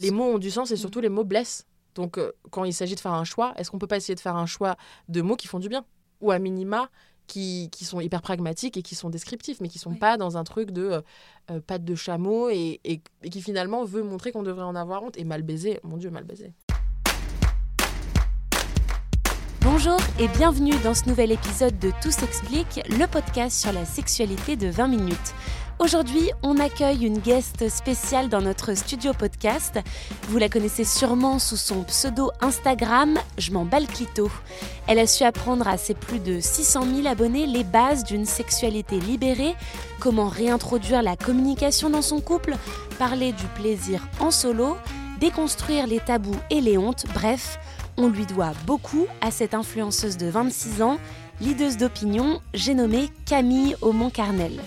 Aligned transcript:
Les 0.00 0.10
mots 0.10 0.24
ont 0.34 0.38
du 0.38 0.50
sens 0.50 0.70
et 0.72 0.76
surtout 0.76 1.00
les 1.00 1.08
mots 1.08 1.24
blessent. 1.24 1.64
Donc 1.94 2.18
euh, 2.18 2.32
quand 2.50 2.64
il 2.64 2.74
s'agit 2.74 2.94
de 2.94 3.00
faire 3.00 3.14
un 3.14 3.24
choix, 3.24 3.54
est-ce 3.56 3.70
qu'on 3.70 3.78
peut 3.78 3.86
pas 3.86 3.96
essayer 3.96 4.14
de 4.14 4.20
faire 4.20 4.36
un 4.36 4.44
choix 4.46 4.76
de 5.08 5.22
mots 5.22 5.36
qui 5.36 5.46
font 5.48 5.58
du 5.58 5.68
bien? 5.70 5.84
Ou 6.20 6.30
à 6.30 6.38
minima 6.38 6.90
qui, 7.26 7.70
qui 7.72 7.84
sont 7.86 8.00
hyper 8.00 8.20
pragmatiques 8.22 8.76
et 8.76 8.82
qui 8.82 8.94
sont 8.94 9.08
descriptifs, 9.10 9.60
mais 9.60 9.68
qui 9.68 9.78
sont 9.78 9.94
pas 9.94 10.16
dans 10.18 10.36
un 10.36 10.44
truc 10.44 10.70
de 10.70 10.82
euh, 10.82 11.00
euh, 11.50 11.60
patte 11.60 11.84
de 11.84 11.94
chameau 11.94 12.50
et, 12.50 12.80
et- 12.84 13.00
et 13.22 13.30
qui 13.30 13.40
finalement 13.40 13.84
veut 13.84 14.02
montrer 14.02 14.32
qu'on 14.32 14.42
devrait 14.42 14.64
en 14.64 14.76
avoir 14.76 15.02
honte 15.02 15.16
et 15.18 15.24
mal 15.24 15.42
baiser. 15.42 15.80
Mon 15.82 15.96
Dieu, 15.96 16.10
mal 16.10 16.24
baiser. 16.24 16.52
Bonjour 19.62 19.98
et 20.20 20.28
bienvenue 20.28 20.74
dans 20.84 20.94
ce 20.94 21.08
nouvel 21.08 21.32
épisode 21.32 21.78
de 21.80 21.90
Tout 22.02 22.12
s'explique, 22.12 22.80
le 22.88 23.06
podcast 23.06 23.58
sur 23.60 23.72
la 23.72 23.84
sexualité 23.84 24.56
de 24.56 24.68
20 24.68 24.88
minutes. 24.88 25.34
Aujourd'hui, 25.78 26.30
on 26.42 26.58
accueille 26.58 27.04
une 27.04 27.18
guest 27.18 27.68
spéciale 27.68 28.30
dans 28.30 28.40
notre 28.40 28.74
studio 28.74 29.12
podcast. 29.12 29.78
Vous 30.22 30.38
la 30.38 30.48
connaissez 30.48 30.84
sûrement 30.84 31.38
sous 31.38 31.58
son 31.58 31.82
pseudo 31.82 32.30
Instagram, 32.40 33.18
Je 33.36 33.52
m'en 33.52 33.66
bats. 33.66 33.76
Elle 34.86 34.98
a 34.98 35.06
su 35.06 35.22
apprendre 35.22 35.68
à 35.68 35.76
ses 35.76 35.92
plus 35.92 36.18
de 36.18 36.40
600 36.40 36.86
000 37.02 37.06
abonnés 37.06 37.46
les 37.46 37.62
bases 37.62 38.04
d'une 38.04 38.24
sexualité 38.24 38.98
libérée, 38.98 39.54
comment 40.00 40.28
réintroduire 40.28 41.02
la 41.02 41.14
communication 41.14 41.90
dans 41.90 42.00
son 42.00 42.22
couple, 42.22 42.54
parler 42.98 43.32
du 43.32 43.44
plaisir 43.60 44.00
en 44.18 44.30
solo, 44.30 44.78
déconstruire 45.20 45.86
les 45.86 46.00
tabous 46.00 46.40
et 46.48 46.62
les 46.62 46.78
hontes, 46.78 47.04
bref, 47.12 47.58
on 47.98 48.08
lui 48.08 48.24
doit 48.24 48.52
beaucoup 48.66 49.06
à 49.20 49.30
cette 49.30 49.52
influenceuse 49.52 50.16
de 50.16 50.28
26 50.28 50.80
ans, 50.80 50.96
leaduse 51.42 51.76
d'opinion, 51.76 52.40
j'ai 52.54 52.72
nommé 52.72 53.10
Camille 53.26 53.76
Aumont-Carnel. 53.82 54.58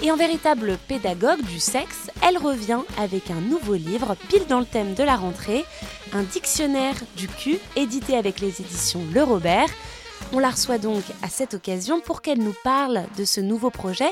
Et 0.00 0.10
en 0.10 0.16
véritable 0.16 0.78
pédagogue 0.88 1.42
du 1.42 1.60
sexe, 1.60 2.10
elle 2.26 2.38
revient 2.38 2.80
avec 2.98 3.30
un 3.30 3.40
nouveau 3.40 3.74
livre 3.74 4.16
pile 4.28 4.46
dans 4.48 4.60
le 4.60 4.66
thème 4.66 4.94
de 4.94 5.02
la 5.02 5.16
rentrée, 5.16 5.64
un 6.12 6.22
dictionnaire 6.22 6.96
du 7.16 7.28
cul 7.28 7.58
édité 7.76 8.16
avec 8.16 8.40
les 8.40 8.60
éditions 8.60 9.02
Le 9.12 9.22
Robert. 9.22 9.68
On 10.32 10.38
la 10.38 10.50
reçoit 10.50 10.78
donc 10.78 11.02
à 11.22 11.28
cette 11.28 11.54
occasion 11.54 12.00
pour 12.00 12.22
qu'elle 12.22 12.38
nous 12.38 12.54
parle 12.64 13.04
de 13.18 13.24
ce 13.24 13.40
nouveau 13.40 13.70
projet 13.70 14.10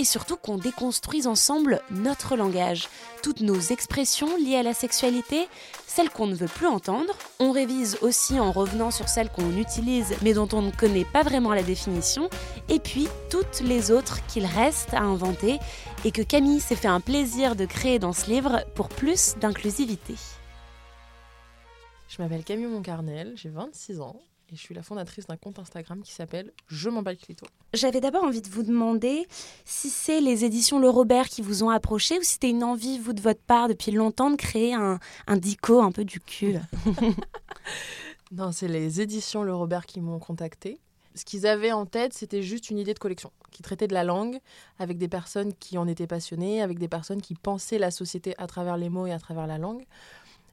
et 0.00 0.04
surtout 0.04 0.38
qu'on 0.38 0.56
déconstruise 0.56 1.26
ensemble 1.26 1.82
notre 1.90 2.34
langage, 2.34 2.88
toutes 3.22 3.42
nos 3.42 3.60
expressions 3.60 4.34
liées 4.38 4.56
à 4.56 4.62
la 4.62 4.72
sexualité, 4.72 5.46
celles 5.86 6.08
qu'on 6.08 6.26
ne 6.26 6.34
veut 6.34 6.48
plus 6.48 6.66
entendre. 6.66 7.12
On 7.38 7.52
révise 7.52 7.98
aussi 8.00 8.40
en 8.40 8.50
revenant 8.50 8.90
sur 8.90 9.10
celles 9.10 9.28
qu'on 9.28 9.58
utilise 9.58 10.16
mais 10.22 10.32
dont 10.32 10.48
on 10.54 10.62
ne 10.62 10.70
connaît 10.70 11.04
pas 11.04 11.22
vraiment 11.22 11.52
la 11.52 11.62
définition, 11.62 12.30
et 12.70 12.78
puis 12.78 13.08
toutes 13.28 13.60
les 13.60 13.90
autres 13.90 14.24
qu'il 14.26 14.46
reste 14.46 14.94
à 14.94 15.02
inventer 15.02 15.58
et 16.06 16.12
que 16.12 16.22
Camille 16.22 16.60
s'est 16.60 16.76
fait 16.76 16.88
un 16.88 17.00
plaisir 17.00 17.54
de 17.54 17.66
créer 17.66 17.98
dans 17.98 18.14
ce 18.14 18.30
livre 18.30 18.64
pour 18.74 18.88
plus 18.88 19.34
d'inclusivité. 19.38 20.14
Je 22.08 22.22
m'appelle 22.22 22.42
Camille 22.42 22.68
Moncarnel, 22.68 23.34
j'ai 23.36 23.50
26 23.50 24.00
ans 24.00 24.16
et 24.52 24.56
je 24.56 24.60
suis 24.60 24.74
la 24.74 24.82
fondatrice 24.82 25.26
d'un 25.26 25.36
compte 25.36 25.58
Instagram 25.58 26.02
qui 26.02 26.12
s'appelle 26.12 26.52
Je 26.66 26.88
m'en 26.88 27.02
bats 27.02 27.12
le 27.12 27.16
clito. 27.16 27.46
J'avais 27.72 28.00
d'abord 28.00 28.24
envie 28.24 28.42
de 28.42 28.48
vous 28.48 28.62
demander 28.62 29.26
si 29.64 29.90
c'est 29.90 30.20
les 30.20 30.44
éditions 30.44 30.78
Le 30.78 30.88
Robert 30.88 31.28
qui 31.28 31.42
vous 31.42 31.62
ont 31.62 31.70
approché 31.70 32.18
ou 32.18 32.22
si 32.22 32.32
c'était 32.32 32.50
une 32.50 32.64
envie, 32.64 32.98
vous, 32.98 33.12
de 33.12 33.20
votre 33.20 33.42
part, 33.42 33.68
depuis 33.68 33.92
longtemps, 33.92 34.30
de 34.30 34.36
créer 34.36 34.74
un, 34.74 34.98
un 35.26 35.36
dico 35.36 35.80
un 35.80 35.92
peu 35.92 36.04
du 36.04 36.20
cul. 36.20 36.56
Non, 38.32 38.52
c'est 38.52 38.68
les 38.68 39.00
éditions 39.00 39.42
Le 39.42 39.52
Robert 39.52 39.86
qui 39.86 40.00
m'ont 40.00 40.20
contacté. 40.20 40.78
Ce 41.16 41.24
qu'ils 41.24 41.48
avaient 41.48 41.72
en 41.72 41.86
tête, 41.86 42.14
c'était 42.14 42.42
juste 42.42 42.70
une 42.70 42.78
idée 42.78 42.94
de 42.94 42.98
collection 43.00 43.32
qui 43.50 43.62
traitait 43.62 43.88
de 43.88 43.94
la 43.94 44.04
langue 44.04 44.38
avec 44.78 44.96
des 44.98 45.08
personnes 45.08 45.52
qui 45.54 45.76
en 45.76 45.88
étaient 45.88 46.06
passionnées, 46.06 46.62
avec 46.62 46.78
des 46.78 46.86
personnes 46.86 47.20
qui 47.20 47.34
pensaient 47.34 47.78
la 47.78 47.90
société 47.90 48.34
à 48.38 48.46
travers 48.46 48.76
les 48.76 48.88
mots 48.88 49.06
et 49.06 49.12
à 49.12 49.18
travers 49.18 49.48
la 49.48 49.58
langue. 49.58 49.84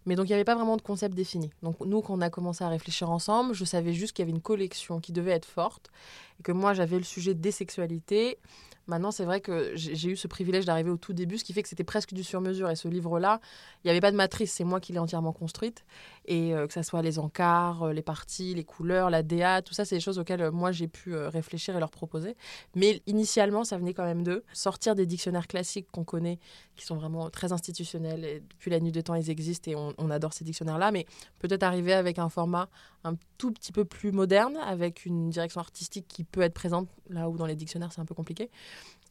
Mais 0.07 0.15
donc, 0.15 0.27
il 0.27 0.29
n'y 0.29 0.35
avait 0.35 0.45
pas 0.45 0.55
vraiment 0.55 0.77
de 0.77 0.81
concept 0.81 1.13
défini. 1.13 1.51
Donc, 1.61 1.79
nous, 1.81 2.01
quand 2.01 2.13
on 2.17 2.21
a 2.21 2.29
commencé 2.29 2.63
à 2.63 2.69
réfléchir 2.69 3.11
ensemble, 3.11 3.53
je 3.53 3.65
savais 3.65 3.91
juste 3.91 4.13
qu'il 4.13 4.23
y 4.23 4.25
avait 4.25 4.35
une 4.35 4.41
collection 4.41 5.01
qui 5.01 5.11
devait 5.11 5.31
être 5.31 5.45
forte 5.45 5.91
et 6.39 6.43
que 6.43 6.53
moi, 6.53 6.73
j'avais 6.73 6.97
le 6.97 7.03
sujet 7.03 7.33
des 7.33 7.51
sexualités. 7.51 8.39
Maintenant, 8.87 9.11
c'est 9.11 9.25
vrai 9.25 9.41
que 9.41 9.73
j'ai 9.75 10.09
eu 10.09 10.15
ce 10.15 10.29
privilège 10.29 10.63
d'arriver 10.63 10.89
au 10.89 10.95
tout 10.95 11.11
début, 11.11 11.37
ce 11.37 11.43
qui 11.43 11.51
fait 11.51 11.61
que 11.61 11.67
c'était 11.67 11.83
presque 11.83 12.13
du 12.13 12.23
sur-mesure. 12.23 12.69
Et 12.69 12.77
ce 12.77 12.87
livre-là, 12.87 13.41
il 13.83 13.87
n'y 13.87 13.91
avait 13.91 13.99
pas 13.99 14.11
de 14.11 14.15
matrice, 14.15 14.53
c'est 14.53 14.63
moi 14.63 14.79
qui 14.79 14.93
l'ai 14.93 14.99
entièrement 14.99 15.33
construite. 15.33 15.83
Et 16.27 16.53
euh, 16.53 16.67
que 16.67 16.73
ce 16.73 16.81
soit 16.81 17.01
les 17.01 17.19
encarts, 17.19 17.83
euh, 17.83 17.93
les 17.93 18.01
parties, 18.01 18.53
les 18.53 18.65
couleurs, 18.65 19.09
la 19.09 19.23
DA, 19.23 19.61
tout 19.61 19.73
ça, 19.73 19.85
c'est 19.85 19.95
des 19.95 20.01
choses 20.01 20.19
auxquelles 20.19 20.41
euh, 20.41 20.51
moi 20.51 20.73
j'ai 20.73 20.89
pu 20.89 21.15
réfléchir 21.15 21.75
et 21.75 21.79
leur 21.79 21.89
proposer. 21.89 22.35
Mais 22.75 23.01
initialement, 23.07 23.63
ça 23.63 23.77
venait 23.77 23.93
quand 23.93 24.03
même 24.03 24.23
d'eux. 24.23 24.43
Sortir 24.51 24.93
des 24.93 25.05
dictionnaires 25.05 25.47
classiques 25.47 25.87
qu'on 25.91 26.03
connaît, 26.03 26.37
qui 26.75 26.85
sont 26.85 26.95
vraiment 26.95 27.29
très 27.29 27.53
institutionnels. 27.53 28.25
Et 28.25 28.39
depuis 28.41 28.69
la 28.69 28.81
nuit 28.81 28.91
des 28.91 29.03
temps, 29.03 29.15
ils 29.15 29.29
existent 29.29 29.71
et 29.71 29.75
on, 29.75 29.93
on 29.97 30.09
adore 30.09 30.33
ces 30.33 30.43
dictionnaires-là. 30.43 30.91
Mais 30.91 31.05
peut-être 31.39 31.63
arriver 31.63 31.93
avec 31.93 32.19
un 32.19 32.29
format 32.29 32.69
un 33.05 33.15
tout 33.37 33.51
petit 33.51 33.71
peu 33.71 33.85
plus 33.85 34.11
moderne, 34.11 34.57
avec 34.57 35.05
une 35.05 35.29
direction 35.29 35.61
artistique 35.61 36.07
qui 36.07 36.23
peut 36.23 36.41
être 36.41 36.53
présente 36.53 36.89
là 37.09 37.29
où 37.29 37.37
dans 37.37 37.45
les 37.45 37.55
dictionnaires 37.55 37.93
c'est 37.93 38.01
un 38.01 38.05
peu 38.05 38.15
compliqué. 38.15 38.49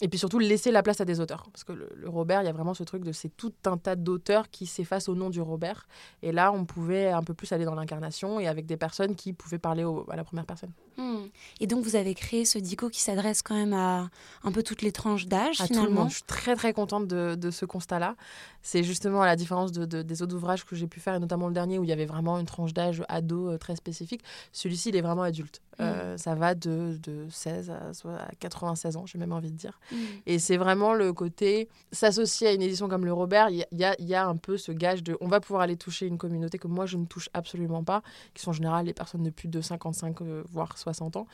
Et 0.02 0.08
puis 0.08 0.18
surtout 0.18 0.38
laisser 0.38 0.70
la 0.72 0.82
place 0.82 1.00
à 1.00 1.06
des 1.06 1.20
auteurs. 1.20 1.48
Parce 1.52 1.64
que 1.64 1.72
le, 1.72 1.88
le 1.96 2.08
Robert, 2.08 2.42
il 2.42 2.44
y 2.44 2.48
a 2.48 2.52
vraiment 2.52 2.74
ce 2.74 2.84
truc 2.84 3.02
de 3.02 3.12
c'est 3.12 3.30
tout 3.34 3.52
un 3.64 3.78
tas 3.78 3.96
d'auteurs 3.96 4.50
qui 4.50 4.66
s'effacent 4.66 5.08
au 5.08 5.14
nom 5.14 5.30
du 5.30 5.40
Robert. 5.40 5.88
Et 6.22 6.32
là, 6.32 6.52
on 6.52 6.66
pouvait 6.66 7.08
un 7.10 7.22
peu 7.22 7.32
plus 7.32 7.50
aller 7.52 7.64
dans 7.64 7.74
l'incarnation 7.74 8.38
et 8.38 8.46
avec 8.46 8.66
des 8.66 8.76
personnes 8.76 9.14
qui 9.14 9.32
pouvaient 9.32 9.58
parler 9.58 9.84
au- 9.84 10.04
à 10.10 10.16
la 10.16 10.22
première 10.24 10.44
personne. 10.44 10.70
Hmm. 10.98 11.26
Et 11.60 11.66
donc, 11.66 11.82
vous 11.82 11.96
avez 11.96 12.14
créé 12.14 12.44
ce 12.44 12.58
dico 12.58 12.90
qui 12.90 13.00
s'adresse 13.00 13.40
quand 13.42 13.54
même 13.54 13.72
à 13.72 14.10
un 14.44 14.52
peu 14.52 14.62
toutes 14.62 14.82
les 14.82 14.92
tranches 14.92 15.26
d'âge, 15.26 15.60
À 15.62 15.68
tout 15.68 15.74
le 15.84 15.90
monde. 15.90 16.08
Je 16.10 16.14
suis 16.16 16.22
très 16.24 16.56
très 16.56 16.72
contente 16.74 17.06
de, 17.08 17.34
de 17.34 17.50
ce 17.50 17.64
constat-là. 17.64 18.16
C'est 18.62 18.82
justement 18.84 19.22
à 19.22 19.26
la 19.26 19.36
différence 19.36 19.72
de, 19.72 19.86
de- 19.86 20.02
des 20.02 20.22
autres 20.22 20.34
ouvrages 20.34 20.64
que 20.66 20.76
j'ai 20.76 20.86
pu 20.86 21.00
faire, 21.00 21.14
et 21.14 21.20
notamment 21.20 21.48
le 21.48 21.54
dernier 21.54 21.78
où 21.78 21.84
il 21.84 21.88
y 21.88 21.92
avait 21.92 22.06
vraiment 22.06 22.38
une 22.38 22.46
tranche 22.46 22.74
d'âge 22.74 23.02
ado 23.08 23.48
euh, 23.50 23.56
très 23.58 23.76
spécifique. 23.76 24.22
Celui-ci, 24.52 24.90
il 24.90 24.96
est 24.96 25.00
vraiment 25.02 25.22
adulte. 25.22 25.62
Euh, 25.80 26.16
ça 26.16 26.34
va 26.34 26.54
de, 26.54 26.98
de 27.02 27.26
16 27.30 27.70
à, 27.70 27.90
à 28.14 28.34
96 28.38 28.96
ans, 28.96 29.04
j'ai 29.06 29.18
même 29.18 29.32
envie 29.32 29.50
de 29.50 29.56
dire. 29.56 29.78
Hmm. 29.92 29.96
Et 30.26 30.38
c'est 30.38 30.56
vraiment 30.56 30.94
le 30.94 31.12
côté 31.12 31.68
s'associer 31.92 32.48
à 32.48 32.52
une 32.52 32.62
édition 32.62 32.88
comme 32.88 33.04
le 33.04 33.12
Robert. 33.12 33.50
Il 33.50 33.66
y, 33.72 33.84
a- 33.84 33.94
y 34.00 34.14
un 34.14 34.36
peu 34.36 34.56
ce 34.56 34.72
gage 34.72 35.02
de 35.02 35.16
on 35.20 35.28
va 35.28 35.40
pouvoir 35.40 35.62
aller 35.62 35.76
toucher 35.76 36.06
une 36.06 36.18
communauté 36.18 36.58
que 36.58 36.66
moi 36.68 36.86
je 36.86 36.96
ne 36.96 37.04
touche 37.04 37.28
absolument 37.34 37.84
pas, 37.84 38.02
qui 38.34 38.42
sont 38.42 38.50
en 38.50 38.54
général 38.54 38.86
les 38.86 38.94
personnes 38.94 39.22
de 39.22 39.30
plus 39.30 39.48
de 39.48 39.60
55 39.60 40.20
euh, 40.22 40.42
voire 40.50 40.78
60 40.78 41.16
ans, 41.16 41.26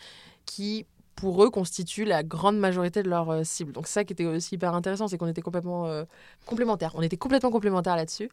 qui 0.44 0.86
pour 1.14 1.44
eux 1.44 1.50
constituent 1.50 2.06
la 2.06 2.22
grande 2.22 2.58
majorité 2.58 3.02
de 3.02 3.08
leur 3.10 3.30
euh, 3.30 3.44
cible. 3.44 3.72
Donc 3.72 3.86
c'est 3.86 3.92
ça 3.92 4.04
qui 4.04 4.14
était 4.14 4.24
aussi 4.24 4.54
hyper 4.54 4.74
intéressant, 4.74 5.08
c'est 5.08 5.18
qu'on 5.18 5.28
était 5.28 5.42
complètement 5.42 5.86
euh, 5.86 6.04
complémentaires. 6.46 6.92
On 6.94 7.02
était 7.02 7.18
complètement 7.18 7.50
complémentaires 7.50 7.96
là-dessus. 7.96 8.30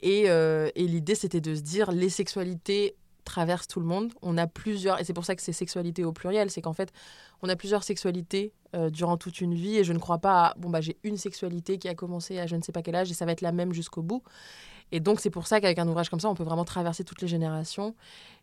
Et, 0.00 0.24
euh, 0.30 0.70
et 0.74 0.86
l'idée 0.86 1.14
c'était 1.14 1.40
de 1.42 1.54
se 1.54 1.60
dire 1.60 1.92
les 1.92 2.08
sexualités 2.08 2.96
traversent 3.24 3.68
tout 3.68 3.80
le 3.80 3.86
monde. 3.86 4.12
On 4.22 4.36
a 4.38 4.46
plusieurs, 4.46 5.00
et 5.00 5.04
c'est 5.04 5.12
pour 5.12 5.24
ça 5.24 5.34
que 5.34 5.42
c'est 5.42 5.52
sexualité 5.52 6.04
au 6.04 6.12
pluriel, 6.12 6.50
c'est 6.50 6.62
qu'en 6.62 6.72
fait 6.72 6.92
on 7.42 7.48
a 7.48 7.56
plusieurs 7.56 7.82
sexualités 7.82 8.52
euh, 8.74 8.88
durant 8.88 9.16
toute 9.16 9.40
une 9.40 9.54
vie 9.54 9.76
et 9.76 9.84
je 9.84 9.92
ne 9.92 9.98
crois 9.98 10.18
pas 10.18 10.46
à 10.46 10.54
bon 10.56 10.70
bah 10.70 10.80
j'ai 10.80 10.96
une 11.02 11.16
sexualité 11.16 11.78
qui 11.78 11.88
a 11.88 11.94
commencé 11.94 12.38
à 12.38 12.46
je 12.46 12.56
ne 12.56 12.62
sais 12.62 12.72
pas 12.72 12.82
quel 12.82 12.94
âge 12.94 13.10
et 13.10 13.14
ça 13.14 13.26
va 13.26 13.32
être 13.32 13.40
la 13.40 13.52
même 13.52 13.72
jusqu'au 13.72 14.02
bout. 14.02 14.22
Et 14.92 15.00
donc 15.00 15.20
c'est 15.20 15.30
pour 15.30 15.46
ça 15.46 15.60
qu'avec 15.60 15.78
un 15.78 15.88
ouvrage 15.88 16.08
comme 16.10 16.20
ça, 16.20 16.28
on 16.28 16.34
peut 16.34 16.44
vraiment 16.44 16.64
traverser 16.64 17.02
toutes 17.02 17.20
les 17.22 17.28
générations. 17.28 17.94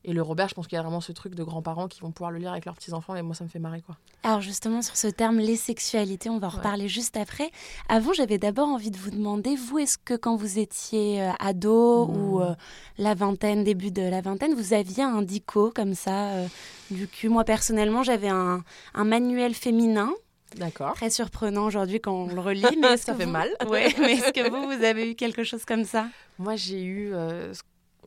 Et 0.03 0.13
le 0.13 0.21
Robert, 0.21 0.47
je 0.49 0.55
pense 0.55 0.65
qu'il 0.67 0.75
y 0.77 0.79
a 0.79 0.81
vraiment 0.81 1.01
ce 1.01 1.11
truc 1.11 1.35
de 1.35 1.43
grands-parents 1.43 1.87
qui 1.87 1.99
vont 2.01 2.11
pouvoir 2.11 2.31
le 2.31 2.39
lire 2.39 2.51
avec 2.51 2.65
leurs 2.65 2.75
petits-enfants 2.75 3.15
et 3.15 3.21
moi 3.21 3.35
ça 3.35 3.43
me 3.43 3.49
fait 3.49 3.59
marrer 3.59 3.81
quoi. 3.81 3.97
Alors 4.23 4.41
justement, 4.41 4.81
sur 4.81 4.95
ce 4.97 5.07
terme, 5.07 5.37
les 5.39 5.55
sexualités, 5.55 6.29
on 6.29 6.39
va 6.39 6.47
en 6.47 6.49
Ouais. 6.51 6.57
reparler 6.57 6.87
juste 6.89 7.15
après. 7.17 7.51
Avant, 7.87 8.11
j'avais 8.13 8.37
d'abord 8.37 8.67
envie 8.69 8.91
de 8.91 8.97
vous 8.97 9.11
demander, 9.11 9.55
vous, 9.55 9.77
est-ce 9.79 9.97
que 9.97 10.15
quand 10.15 10.35
vous 10.35 10.57
étiez 10.59 11.21
euh, 11.21 11.31
ado 11.39 12.05
ou 12.07 12.41
euh, 12.41 12.53
la 12.97 13.13
vingtaine, 13.13 13.63
début 13.63 13.91
de 13.91 14.01
la 14.01 14.21
vingtaine, 14.21 14.53
vous 14.55 14.73
aviez 14.73 15.03
un 15.03 15.21
dico 15.21 15.71
comme 15.73 15.93
ça 15.93 16.29
euh, 16.31 16.47
du 16.91 17.07
cul? 17.07 17.29
Moi, 17.29 17.43
personnellement, 17.43 18.03
j'avais 18.03 18.29
un, 18.29 18.63
un 18.93 19.03
manuel 19.03 19.53
féminin, 19.53 20.11
D'accord. 20.57 20.93
très 20.93 21.09
surprenant 21.09 21.65
aujourd'hui 21.65 21.99
quand 21.99 22.13
on 22.13 22.27
le 22.27 22.39
relit. 22.39 22.63
Mais 22.81 22.97
Ça 22.97 23.13
fait 23.15 23.25
vous- 23.25 23.31
mal. 23.31 23.49
Ouais, 23.69 23.93
mais 23.99 24.13
est-ce 24.13 24.31
que 24.31 24.49
vous, 24.49 24.63
vous 24.77 24.83
avez 24.83 25.11
eu 25.11 25.15
quelque 25.15 25.43
chose 25.43 25.65
comme 25.65 25.83
ça? 25.85 26.07
Moi 26.37 26.55
j'ai 26.55 26.83
eu 26.83 27.13
euh, 27.13 27.53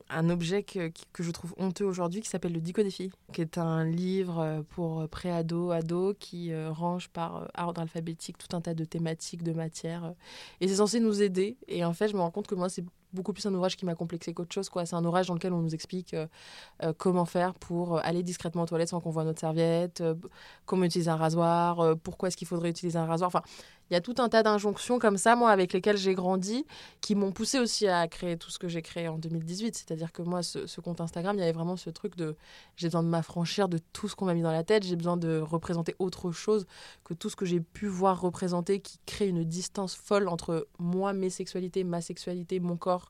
un 0.09 0.29
objet 0.29 0.63
que, 0.63 0.91
que 1.13 1.23
je 1.23 1.31
trouve 1.31 1.53
honteux 1.57 1.85
aujourd'hui 1.85 2.21
qui 2.21 2.29
s'appelle 2.29 2.53
le 2.53 2.59
Dico 2.59 2.83
des 2.83 2.91
filles, 2.91 3.11
qui 3.31 3.41
est 3.41 3.57
un 3.57 3.83
livre 3.85 4.39
euh, 4.39 4.61
pour 4.69 5.07
pré-ado, 5.09 5.71
ado, 5.71 6.13
qui 6.19 6.51
euh, 6.51 6.71
range 6.71 7.09
par 7.09 7.49
ordre 7.57 7.81
alphabétique 7.81 8.37
tout 8.37 8.55
un 8.55 8.61
tas 8.61 8.73
de 8.73 8.83
thématiques, 8.85 9.43
de 9.43 9.53
matières. 9.53 10.13
et 10.61 10.67
c'est 10.67 10.75
censé 10.75 10.99
nous 10.99 11.21
aider. 11.21 11.57
Et 11.67 11.83
en 11.85 11.93
fait, 11.93 12.09
je 12.09 12.15
me 12.15 12.21
rends 12.21 12.31
compte 12.31 12.47
que 12.47 12.55
moi, 12.55 12.69
c'est 12.69 12.83
beaucoup 13.13 13.33
plus 13.33 13.45
un 13.45 13.53
ouvrage 13.53 13.77
qui 13.77 13.85
m'a 13.85 13.95
complexé 13.95 14.33
qu'autre 14.33 14.53
chose. 14.53 14.69
C'est 14.85 14.95
un 14.95 15.05
ouvrage 15.05 15.27
dans 15.27 15.33
lequel 15.33 15.53
on 15.53 15.61
nous 15.61 15.73
explique 15.73 16.15
comment 16.97 17.25
faire 17.25 17.53
pour 17.53 18.03
aller 18.03 18.23
discrètement 18.23 18.63
aux 18.63 18.65
toilettes 18.65 18.89
sans 18.89 18.99
qu'on 18.99 19.11
voit 19.11 19.23
notre 19.23 19.39
serviette, 19.39 20.03
comment 20.65 20.83
utiliser 20.83 21.09
un 21.09 21.15
rasoir, 21.15 21.95
pourquoi 22.03 22.27
est-ce 22.27 22.37
qu'il 22.37 22.47
faudrait 22.47 22.69
utiliser 22.69 22.97
un 22.97 23.05
rasoir. 23.05 23.27
Enfin, 23.27 23.43
il 23.89 23.93
y 23.93 23.97
a 23.97 24.01
tout 24.01 24.15
un 24.17 24.29
tas 24.29 24.43
d'injonctions 24.43 24.97
comme 24.97 25.17
ça, 25.17 25.35
moi, 25.35 25.51
avec 25.51 25.73
lesquelles 25.73 25.97
j'ai 25.97 26.15
grandi, 26.15 26.65
qui 27.01 27.15
m'ont 27.15 27.31
poussé 27.31 27.59
aussi 27.59 27.87
à 27.87 28.07
créer 28.07 28.37
tout 28.37 28.49
ce 28.49 28.57
que 28.57 28.67
j'ai 28.67 28.81
créé 28.81 29.07
en 29.07 29.17
2018. 29.17 29.75
C'est-à-dire 29.75 30.11
que 30.11 30.21
moi, 30.21 30.41
ce, 30.41 30.81
compte 30.81 31.01
Instagram, 31.01 31.35
il 31.35 31.41
y 31.41 31.43
avait 31.43 31.51
vraiment 31.51 31.75
ce 31.75 31.89
truc 31.89 32.15
de 32.15 32.35
j'ai 32.75 32.87
besoin 32.87 33.03
de 33.03 33.07
m'affranchir 33.09 33.69
de 33.69 33.79
tout 33.91 34.07
ce 34.07 34.15
qu'on 34.15 34.25
m'a 34.25 34.33
mis 34.33 34.41
dans 34.41 34.51
la 34.51 34.63
tête, 34.63 34.83
j'ai 34.83 34.95
besoin 34.95 35.17
de 35.17 35.39
représenter 35.39 35.95
autre 35.99 36.31
chose 36.31 36.65
que 37.03 37.13
tout 37.13 37.29
ce 37.29 37.35
que 37.35 37.45
j'ai 37.45 37.59
pu 37.59 37.87
voir 37.87 38.21
représenter 38.21 38.79
qui 38.79 38.99
crée 39.05 39.27
une 39.27 39.43
distance 39.43 39.95
folle 39.95 40.27
entre 40.27 40.67
moi, 40.79 41.13
mes 41.13 41.29
sexualités, 41.29 41.83
ma 41.83 42.01
sexualité, 42.01 42.59
mon 42.59 42.77
corps 42.77 43.02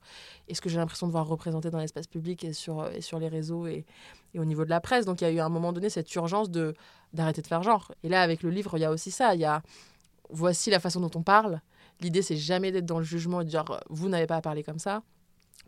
et 0.47 0.55
ce 0.55 0.61
que 0.61 0.69
j'ai 0.69 0.77
l'impression 0.77 1.07
de 1.07 1.11
voir 1.11 1.27
représenter 1.27 1.69
dans 1.69 1.79
l'espace 1.79 2.07
public 2.07 2.43
et 2.43 2.53
sur, 2.53 2.89
sur 2.99 3.19
les 3.19 3.27
réseaux 3.27 3.67
et, 3.67 3.85
au 4.37 4.45
niveau 4.45 4.65
de 4.65 4.69
la 4.69 4.81
presse. 4.81 5.05
Donc 5.05 5.21
il 5.21 5.25
y 5.25 5.27
a 5.27 5.31
eu 5.31 5.39
à 5.39 5.45
un 5.45 5.49
moment 5.49 5.73
donné 5.73 5.89
cette 5.89 6.13
urgence 6.15 6.49
de 6.49 6.73
d'arrêter 7.13 7.43
de 7.43 7.47
faire 7.47 7.61
genre. 7.61 7.91
Et 8.03 8.09
là, 8.09 8.23
avec 8.23 8.41
le 8.41 8.49
livre, 8.49 8.75
il 8.77 8.81
y 8.81 8.85
a 8.85 8.91
aussi 8.91 9.11
ça. 9.11 9.35
Il 9.35 9.41
y 9.41 9.45
a 9.45 9.61
voici 10.31 10.71
la 10.71 10.79
façon 10.79 10.99
dont 10.99 11.11
on 11.15 11.21
parle. 11.21 11.61
L'idée, 12.01 12.23
c'est 12.23 12.37
jamais 12.37 12.71
d'être 12.71 12.87
dans 12.87 12.97
le 12.97 13.05
jugement 13.05 13.41
et 13.41 13.45
de 13.45 13.49
dire 13.49 13.63
vous 13.89 14.09
n'avez 14.09 14.25
pas 14.25 14.37
à 14.37 14.41
parler 14.41 14.63
comme 14.63 14.79
ça. 14.79 15.03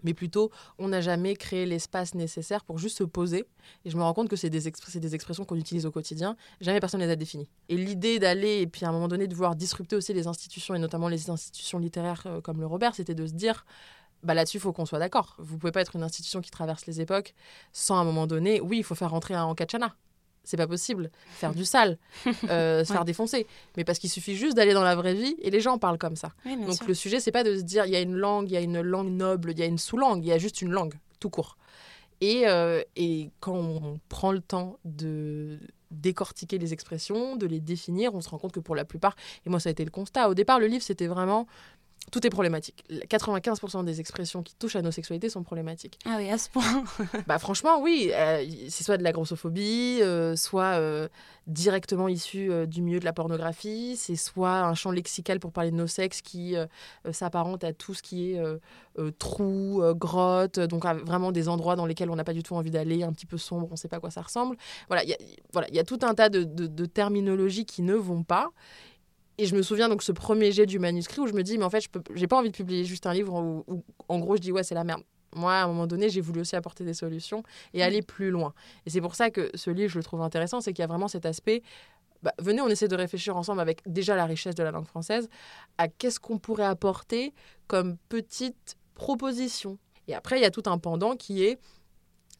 Mais 0.03 0.13
plutôt, 0.13 0.51
on 0.77 0.89
n'a 0.89 1.01
jamais 1.01 1.35
créé 1.35 1.65
l'espace 1.65 2.13
nécessaire 2.13 2.63
pour 2.63 2.77
juste 2.77 2.97
se 2.97 3.03
poser. 3.03 3.45
Et 3.85 3.89
je 3.89 3.97
me 3.97 4.03
rends 4.03 4.13
compte 4.13 4.29
que 4.29 4.35
c'est 4.35 4.49
des, 4.49 4.69
des 4.69 5.15
expressions 5.15 5.45
qu'on 5.45 5.55
utilise 5.55 5.85
au 5.85 5.91
quotidien. 5.91 6.35
Jamais 6.61 6.79
personne 6.79 6.99
ne 6.99 7.05
les 7.05 7.11
a 7.11 7.15
définies. 7.15 7.47
Et 7.69 7.77
l'idée 7.77 8.19
d'aller, 8.19 8.61
et 8.61 8.67
puis 8.67 8.85
à 8.85 8.89
un 8.89 8.91
moment 8.91 9.07
donné, 9.07 9.27
de 9.27 9.33
vouloir 9.33 9.55
disrupter 9.55 9.95
aussi 9.95 10.13
les 10.13 10.27
institutions, 10.27 10.75
et 10.75 10.79
notamment 10.79 11.07
les 11.07 11.29
institutions 11.29 11.79
littéraires 11.79 12.23
euh, 12.27 12.41
comme 12.41 12.59
le 12.59 12.67
Robert, 12.67 12.93
c'était 12.93 13.15
de 13.15 13.25
se 13.25 13.33
dire 13.33 13.65
bah 14.25 14.33
là-dessus, 14.33 14.57
il 14.57 14.59
faut 14.59 14.73
qu'on 14.73 14.85
soit 14.85 14.99
d'accord. 14.99 15.35
Vous 15.37 15.57
pouvez 15.57 15.71
pas 15.71 15.81
être 15.81 15.95
une 15.95 16.03
institution 16.03 16.41
qui 16.41 16.51
traverse 16.51 16.85
les 16.85 16.99
époques 16.99 17.33
sans 17.71 17.97
à 17.97 18.01
un 18.01 18.03
moment 18.03 18.27
donné, 18.27 18.59
oui, 18.59 18.79
il 18.79 18.83
faut 18.83 18.95
faire 18.95 19.11
rentrer 19.11 19.33
un 19.33 19.53
Kachana 19.55 19.95
c'est 20.45 20.57
pas 20.57 20.67
possible. 20.67 21.09
Faire 21.31 21.53
du 21.53 21.65
sale, 21.65 21.97
euh, 22.49 22.85
se 22.85 22.93
faire 22.93 23.03
défoncer. 23.03 23.47
Mais 23.75 23.83
parce 23.83 23.99
qu'il 23.99 24.09
suffit 24.09 24.35
juste 24.35 24.55
d'aller 24.55 24.73
dans 24.73 24.83
la 24.83 24.95
vraie 24.95 25.15
vie 25.15 25.35
et 25.41 25.49
les 25.49 25.59
gens 25.59 25.77
parlent 25.77 25.97
comme 25.97 26.15
ça. 26.15 26.33
Donc 26.45 26.87
le 26.87 26.93
sujet, 26.93 27.19
c'est 27.19 27.31
pas 27.31 27.43
de 27.43 27.57
se 27.57 27.63
dire 27.63 27.85
il 27.85 27.91
y 27.91 27.95
a 27.95 28.01
une 28.01 28.15
langue, 28.15 28.49
il 28.49 28.53
y 28.53 28.57
a 28.57 28.61
une 28.61 28.81
langue 28.81 29.09
noble, 29.09 29.51
il 29.51 29.59
y 29.59 29.63
a 29.63 29.65
une 29.65 29.77
sous-langue, 29.77 30.23
il 30.23 30.27
y 30.27 30.31
a 30.31 30.37
juste 30.37 30.61
une 30.61 30.71
langue, 30.71 30.93
tout 31.19 31.29
court. 31.29 31.57
Et, 32.21 32.43
euh, 32.47 32.81
et 32.95 33.31
quand 33.41 33.55
on 33.55 33.99
prend 34.07 34.31
le 34.31 34.39
temps 34.39 34.79
de 34.85 35.59
décortiquer 35.91 36.57
les 36.57 36.73
expressions, 36.73 37.35
de 37.35 37.45
les 37.45 37.59
définir, 37.59 38.15
on 38.15 38.21
se 38.21 38.29
rend 38.29 38.37
compte 38.37 38.51
que 38.51 38.59
pour 38.59 38.75
la 38.75 38.85
plupart, 38.85 39.15
et 39.45 39.49
moi 39.49 39.59
ça 39.59 39.69
a 39.69 39.71
été 39.71 39.83
le 39.83 39.91
constat, 39.91 40.29
au 40.29 40.33
départ 40.33 40.59
le 40.59 40.67
livre 40.67 40.83
c'était 40.83 41.07
vraiment 41.07 41.47
tout 42.11 42.25
est 42.25 42.29
problématique. 42.29 42.83
95% 43.09 43.83
des 43.83 43.99
expressions 43.99 44.43
qui 44.43 44.55
touchent 44.55 44.75
à 44.75 44.81
nos 44.81 44.91
sexualités 44.91 45.29
sont 45.29 45.43
problématiques. 45.43 45.99
Ah 46.05 46.15
oui, 46.17 46.29
à 46.29 46.37
ce 46.37 46.49
point. 46.49 46.83
bah 47.27 47.39
franchement, 47.39 47.81
oui. 47.81 48.11
Euh, 48.13 48.45
c'est 48.69 48.83
soit 48.83 48.97
de 48.97 49.03
la 49.03 49.11
grossophobie, 49.11 49.99
euh, 50.01 50.35
soit 50.35 50.79
euh, 50.79 51.07
directement 51.47 52.07
issu 52.07 52.49
du 52.67 52.81
milieu 52.81 52.99
de 52.99 53.05
la 53.05 53.13
pornographie, 53.13 53.95
c'est 53.97 54.15
soit 54.15 54.61
un 54.61 54.73
champ 54.73 54.91
lexical 54.91 55.39
pour 55.39 55.51
parler 55.51 55.71
de 55.71 55.75
nos 55.75 55.87
sexes 55.87 56.21
qui 56.21 56.55
s'apparente 57.11 57.63
à 57.63 57.71
tout 57.71 57.93
ce 57.93 58.01
qui 58.01 58.31
est 58.31 58.41
trou, 59.19 59.83
grotte, 59.95 60.59
donc 60.59 60.85
vraiment 61.05 61.31
des 61.31 61.47
endroits 61.47 61.75
dans 61.75 61.85
lesquels 61.85 62.09
on 62.09 62.15
n'a 62.15 62.23
pas 62.23 62.33
du 62.33 62.41
tout 62.41 62.55
envie 62.55 62.71
d'aller, 62.71 63.03
un 63.03 63.13
petit 63.13 63.27
peu 63.27 63.37
sombre, 63.37 63.67
on 63.69 63.73
ne 63.73 63.77
sait 63.77 63.87
pas 63.87 63.97
à 63.97 63.99
quoi 63.99 64.09
ça 64.09 64.23
ressemble. 64.23 64.57
Voilà, 64.87 65.03
il 65.03 65.15
voilà, 65.53 65.69
y 65.69 65.77
a 65.77 65.83
tout 65.83 65.99
un 66.01 66.15
tas 66.15 66.29
de, 66.29 66.43
de, 66.43 66.65
de 66.65 66.85
terminologies 66.87 67.65
qui 67.65 67.83
ne 67.83 67.93
vont 67.93 68.23
pas. 68.23 68.51
Et 69.37 69.45
je 69.45 69.55
me 69.55 69.61
souviens 69.61 69.89
donc 69.89 70.01
ce 70.01 70.11
premier 70.11 70.51
jet 70.51 70.65
du 70.65 70.79
manuscrit 70.79 71.19
où 71.19 71.27
je 71.27 71.33
me 71.33 71.43
dis, 71.43 71.57
mais 71.57 71.65
en 71.65 71.69
fait, 71.69 71.83
je 72.13 72.19
n'ai 72.19 72.27
pas 72.27 72.37
envie 72.37 72.51
de 72.51 72.55
publier 72.55 72.85
juste 72.85 73.05
un 73.05 73.13
livre 73.13 73.33
où, 73.33 73.83
en 74.07 74.19
gros, 74.19 74.37
je 74.37 74.41
dis, 74.41 74.51
ouais, 74.51 74.63
c'est 74.63 74.75
la 74.75 74.83
merde. 74.83 75.03
Moi, 75.35 75.53
à 75.53 75.63
un 75.63 75.67
moment 75.67 75.87
donné, 75.87 76.09
j'ai 76.09 76.21
voulu 76.21 76.39
aussi 76.41 76.55
apporter 76.55 76.85
des 76.85 76.93
solutions 76.93 77.43
et 77.73 77.83
aller 77.83 78.01
plus 78.01 78.31
loin. 78.31 78.53
Et 78.85 78.89
c'est 78.89 79.01
pour 79.01 79.15
ça 79.15 79.29
que 79.29 79.51
ce 79.53 79.69
livre, 79.69 79.91
je 79.91 79.97
le 79.97 80.03
trouve 80.03 80.21
intéressant, 80.21 80.61
c'est 80.61 80.71
qu'il 80.71 80.81
y 80.81 80.85
a 80.85 80.87
vraiment 80.87 81.09
cet 81.09 81.25
aspect. 81.25 81.61
Bah, 82.23 82.33
venez, 82.39 82.61
on 82.61 82.69
essaie 82.69 82.87
de 82.87 82.95
réfléchir 82.95 83.35
ensemble 83.35 83.59
avec 83.59 83.81
déjà 83.85 84.15
la 84.15 84.25
richesse 84.25 84.55
de 84.55 84.63
la 84.63 84.71
langue 84.71 84.87
française 84.87 85.27
à 85.77 85.89
qu'est-ce 85.89 86.21
qu'on 86.21 86.39
pourrait 86.39 86.63
apporter 86.63 87.33
comme 87.67 87.97
petite 88.07 88.77
proposition. 88.93 89.77
Et 90.07 90.15
après, 90.15 90.39
il 90.39 90.41
y 90.41 90.45
a 90.45 90.51
tout 90.51 90.63
un 90.67 90.77
pendant 90.77 91.17
qui 91.17 91.43
est 91.43 91.59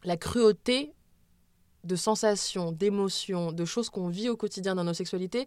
la 0.04 0.16
cruauté 0.16 0.94
de 1.84 1.96
sensations, 1.96 2.72
d'émotions, 2.72 3.52
de 3.52 3.64
choses 3.66 3.90
qu'on 3.90 4.08
vit 4.08 4.30
au 4.30 4.36
quotidien 4.36 4.74
dans 4.74 4.84
nos 4.84 4.94
sexualités 4.94 5.46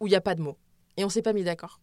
où 0.00 0.06
il 0.06 0.10
n'y 0.10 0.16
a 0.16 0.20
pas 0.20 0.36
de 0.36 0.42
mots 0.42 0.56
et 0.98 1.04
on 1.04 1.08
s'est 1.08 1.22
pas 1.22 1.32
mis 1.32 1.44
d'accord. 1.44 1.80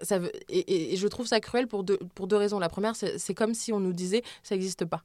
Ça 0.00 0.20
veut, 0.20 0.30
et, 0.48 0.96
je 0.96 1.08
trouve 1.08 1.26
ça 1.26 1.40
cruel 1.40 1.66
pour 1.66 1.82
deux, 1.82 1.98
pour 2.14 2.28
deux 2.28 2.36
raisons. 2.36 2.60
La 2.60 2.68
première, 2.68 2.94
c'est 2.94 3.34
comme 3.34 3.52
si 3.52 3.72
on 3.72 3.80
nous 3.80 3.92
disait 3.92 4.22
ça 4.44 4.54
n'existe 4.54 4.84
pas. 4.84 5.02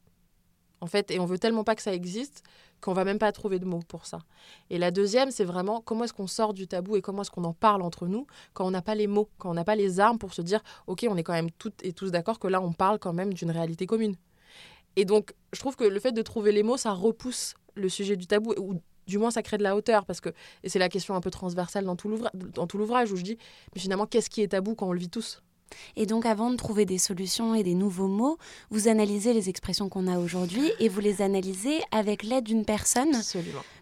En 0.82 0.88
fait, 0.88 1.12
et 1.12 1.20
on 1.20 1.26
veut 1.26 1.40
tellement 1.40 1.64
pas 1.64 1.76
que 1.76 1.82
ça 1.82 1.94
existe 1.94 2.44
qu'on 2.80 2.94
va 2.94 3.04
même 3.04 3.18
pas 3.18 3.32
trouver 3.32 3.60
de 3.60 3.66
mots 3.66 3.82
pour 3.88 4.06
ça. 4.06 4.20
Et 4.70 4.78
la 4.78 4.92
deuxième, 4.92 5.32
c'est 5.32 5.44
vraiment 5.44 5.82
comment 5.82 6.04
est-ce 6.06 6.14
qu'on 6.14 6.28
sort 6.28 6.54
du 6.54 6.68
tabou 6.68 6.96
et 6.96 7.02
comment 7.02 7.24
est-ce 7.24 7.32
qu'on 7.32 7.44
en 7.44 7.54
parle 7.54 7.82
entre 7.82 8.08
nous 8.08 8.28
quand 8.54 8.66
on 8.66 8.72
n'a 8.72 8.84
pas 8.84 8.96
les 8.96 9.08
mots, 9.08 9.30
quand 9.40 9.50
on 9.50 9.56
n'a 9.56 9.66
pas 9.66 9.76
les 9.76 10.00
armes 10.00 10.20
pour 10.20 10.34
se 10.34 10.44
dire 10.44 10.62
ok, 10.86 11.08
on 11.10 11.18
est 11.18 11.24
quand 11.24 11.34
même 11.34 11.52
toutes 11.52 11.84
et 11.84 11.92
tous 11.92 12.12
d'accord 12.12 12.38
que 12.38 12.48
là, 12.48 12.62
on 12.62 12.72
parle 12.72 13.00
quand 13.00 13.14
même 13.14 13.34
d'une 13.34 13.52
réalité 13.52 13.88
commune. 13.88 14.16
Et 14.96 15.06
donc, 15.06 15.34
je 15.54 15.60
trouve 15.60 15.76
que 15.76 15.84
le 15.84 16.00
fait 16.00 16.12
de 16.12 16.22
trouver 16.22 16.52
les 16.52 16.62
mots, 16.62 16.78
ça 16.78 16.94
repousse 16.94 17.56
le 17.74 17.90
sujet 17.90 18.16
du 18.16 18.28
tabou, 18.28 18.54
ou 18.58 18.76
du 19.10 19.18
moins 19.18 19.32
ça 19.32 19.42
crée 19.42 19.58
de 19.58 19.64
la 19.64 19.76
hauteur 19.76 20.06
parce 20.06 20.22
que 20.22 20.30
et 20.64 20.70
c'est 20.70 20.80
la 20.80 20.90
question 20.90 21.16
un 21.16 21.22
peu 21.22 21.32
transversale 21.32 21.86
dans 21.86 21.96
tout 21.96 22.78
l'ouvrage 22.78 23.12
où 23.12 23.16
je 23.16 23.24
dis 23.24 23.38
mais 23.76 23.82
finalement 23.82 24.06
qu'est-ce 24.06 24.30
qui 24.30 24.42
est 24.42 24.50
tabou 24.50 24.76
quand 24.76 24.88
on 24.88 24.94
le 24.94 25.00
vit 25.00 25.10
tous? 25.10 25.42
Et 25.96 26.06
donc, 26.06 26.26
avant 26.26 26.50
de 26.50 26.56
trouver 26.56 26.86
des 26.86 26.98
solutions 26.98 27.56
et 27.56 27.64
des 27.64 27.76
nouveaux 27.76 28.08
mots, 28.08 28.38
vous 28.70 28.88
analysez 28.88 29.34
les 29.34 29.50
expressions 29.50 29.90
qu'on 29.90 30.08
a 30.08 30.18
aujourd'hui 30.18 30.72
et 30.80 30.90
vous 30.90 31.00
les 31.00 31.22
analysez 31.22 31.80
avec 31.92 32.24
l'aide 32.24 32.46
d'une 32.46 32.66
personne, 32.66 33.12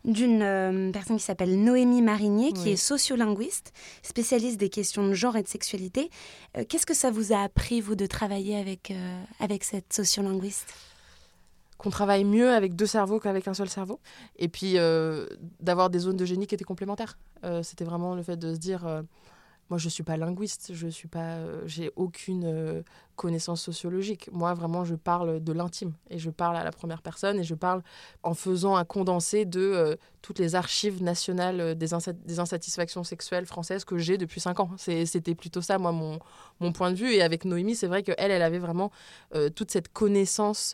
d'une 0.06 0.42
euh, 0.42 0.92
personne 0.92 1.18
qui 1.18 1.24
s'appelle 1.24 1.62
Noémie 1.64 2.02
Marinier, 2.02 2.54
qui 2.54 2.70
est 2.72 2.76
sociolinguiste, 2.76 3.74
spécialiste 4.04 4.60
des 4.60 4.70
questions 4.70 5.08
de 5.08 5.14
genre 5.14 5.38
et 5.38 5.44
de 5.44 5.48
sexualité. 5.48 6.10
Euh, 6.58 6.64
qu'est-ce 6.68 6.86
que 6.86 6.94
ça 6.94 7.12
vous 7.12 7.34
a 7.34 7.42
appris, 7.42 7.82
vous, 7.82 7.96
de 7.96 8.06
travailler 8.06 8.58
avec, 8.58 8.92
euh, 8.92 9.24
avec 9.40 9.64
cette 9.64 9.94
sociolinguiste? 9.94 10.74
Qu'on 11.78 11.90
travaille 11.90 12.24
mieux 12.24 12.52
avec 12.52 12.76
deux 12.76 12.86
cerveaux 12.86 13.20
qu'avec 13.20 13.48
un 13.48 13.54
seul 13.54 13.70
cerveau. 13.70 14.00
Et 14.38 14.48
puis 14.48 14.78
euh, 14.78 15.28
d'avoir 15.60 15.90
des 15.90 16.00
zones 16.00 16.18
de 16.18 16.26
génie 16.26 16.48
qui 16.48 16.56
étaient 16.56 16.64
complémentaires. 16.64 17.18
Euh, 17.44 17.64
c'était 17.64 17.86
vraiment 17.86 18.16
le 18.16 18.24
fait 18.24 18.38
de 18.38 18.54
se 18.54 18.60
dire 18.60 18.86
euh, 18.86 19.02
moi, 19.70 19.78
je 19.78 19.86
ne 19.86 19.90
suis 19.90 20.04
pas 20.04 20.16
linguiste, 20.16 20.72
je 20.74 20.88
suis 20.88 21.10
pas, 21.10 21.20
euh, 21.20 21.62
j'ai 21.66 21.92
aucune 21.96 22.46
euh, 22.46 22.84
connaissance 23.18 23.62
sociologique. 23.62 24.30
Moi, 24.32 24.54
vraiment, 24.54 24.86
je 24.86 24.96
parle 24.96 25.44
de 25.44 25.52
l'intime 25.52 25.94
et 26.10 26.20
je 26.20 26.30
parle 26.30 26.56
à 26.56 26.64
la 26.64 26.72
première 26.72 27.02
personne 27.02 27.40
et 27.40 27.44
je 27.44 27.56
parle 27.56 27.84
en 28.24 28.34
faisant 28.34 28.78
un 28.78 28.86
condensé 28.86 29.44
de 29.44 29.60
euh, 29.60 29.96
toutes 30.22 30.40
les 30.40 30.56
archives 30.56 31.04
nationales 31.04 31.76
des, 31.76 31.94
insatisfactions 31.94 33.04
sexuelles 33.04 33.46
françaises 33.46 33.84
que 33.84 33.98
j'ai 33.98 34.18
depuis 34.18 34.40
cinq 34.40 34.60
ans. 34.60 34.72
C'était 34.78 35.36
plutôt 35.36 35.62
ça, 35.62 35.78
moi, 35.78 35.92
mon, 35.92 36.20
mon, 36.62 36.72
point 36.72 36.92
de 36.92 36.96
vue. 36.96 37.12
Et 37.14 37.22
avec 37.22 37.44
Noémie, 37.44 37.76
c'est 37.76 37.88
vrai 37.88 38.04
qu'elle, 38.04 38.16
elle 38.32 38.42
avait 38.42 38.60
vraiment 38.60 38.92
toute 39.56 39.72
cette 39.72 39.92
connaissance, 39.94 40.74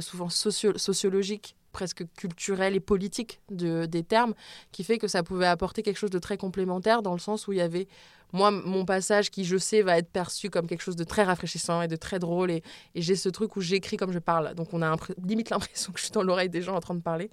souvent 0.00 0.30
sociologique 0.30 1.56
presque 1.74 2.04
culturelle 2.16 2.74
et 2.74 2.80
politique 2.80 3.40
de, 3.50 3.84
des 3.84 4.02
termes, 4.02 4.32
qui 4.72 4.82
fait 4.82 4.96
que 4.96 5.08
ça 5.08 5.22
pouvait 5.22 5.46
apporter 5.46 5.82
quelque 5.82 5.98
chose 5.98 6.10
de 6.10 6.18
très 6.18 6.38
complémentaire 6.38 7.02
dans 7.02 7.12
le 7.12 7.18
sens 7.18 7.46
où 7.46 7.52
il 7.52 7.58
y 7.58 7.60
avait 7.60 7.86
moi, 8.34 8.50
mon 8.50 8.84
passage 8.84 9.30
qui, 9.30 9.44
je 9.44 9.56
sais, 9.56 9.82
va 9.82 9.96
être 9.96 10.10
perçu 10.10 10.50
comme 10.50 10.66
quelque 10.66 10.82
chose 10.82 10.96
de 10.96 11.04
très 11.04 11.22
rafraîchissant 11.22 11.82
et 11.82 11.88
de 11.88 11.94
très 11.94 12.18
drôle. 12.18 12.50
Et, 12.50 12.64
j'ai 12.96 13.14
ce 13.14 13.28
truc 13.28 13.54
où 13.54 13.60
j'écris 13.60 13.96
comme 13.96 14.10
je 14.10 14.18
parle. 14.18 14.54
Donc, 14.56 14.74
on 14.74 14.82
a 14.82 14.96
limite 15.24 15.50
l'impression 15.50 15.92
que 15.92 16.00
je 16.00 16.06
suis 16.06 16.12
dans 16.12 16.24
l'oreille 16.24 16.48
des 16.48 16.60
gens 16.60 16.74
en 16.74 16.80
train 16.80 16.96
de 16.96 17.00
parler. 17.00 17.30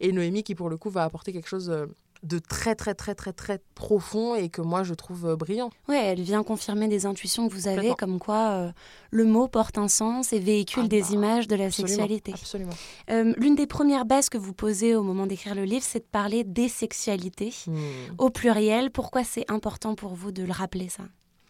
Et 0.00 0.10
Noémie, 0.10 0.42
qui, 0.42 0.56
pour 0.56 0.68
le 0.68 0.76
coup, 0.76 0.90
va 0.90 1.04
apporter 1.04 1.32
quelque 1.32 1.48
chose 1.48 1.70
euh, 1.70 1.86
de 2.22 2.38
très 2.38 2.74
très 2.74 2.94
très 2.94 3.14
très 3.14 3.32
très 3.32 3.60
profond 3.74 4.34
et 4.34 4.48
que 4.48 4.60
moi 4.60 4.82
je 4.82 4.94
trouve 4.94 5.26
euh, 5.26 5.36
brillant. 5.36 5.70
Oui, 5.88 5.96
elle 5.96 6.20
vient 6.20 6.42
confirmer 6.42 6.88
des 6.88 7.06
intuitions 7.06 7.48
que 7.48 7.54
vous 7.54 7.68
avez, 7.68 7.94
comme 7.94 8.18
quoi 8.18 8.50
euh, 8.50 8.72
le 9.10 9.24
mot 9.24 9.48
porte 9.48 9.78
un 9.78 9.88
sens 9.88 10.32
et 10.32 10.38
véhicule 10.38 10.84
ah 10.86 10.88
des 10.88 11.02
bah, 11.02 11.08
images 11.12 11.48
de 11.48 11.56
la 11.56 11.70
sexualité. 11.70 12.32
Absolument. 12.32 12.72
Euh, 13.10 13.32
l'une 13.36 13.54
des 13.54 13.66
premières 13.66 14.04
bases 14.04 14.28
que 14.28 14.38
vous 14.38 14.52
posez 14.52 14.94
au 14.94 15.02
moment 15.02 15.26
d'écrire 15.26 15.54
le 15.54 15.64
livre, 15.64 15.84
c'est 15.84 16.00
de 16.00 16.04
parler 16.10 16.44
des 16.44 16.68
sexualités 16.68 17.54
hmm. 17.66 17.74
au 18.18 18.30
pluriel. 18.30 18.90
Pourquoi 18.90 19.24
c'est 19.24 19.50
important 19.50 19.94
pour 19.94 20.14
vous 20.14 20.32
de 20.32 20.42
le 20.42 20.52
rappeler 20.52 20.88
ça? 20.88 21.04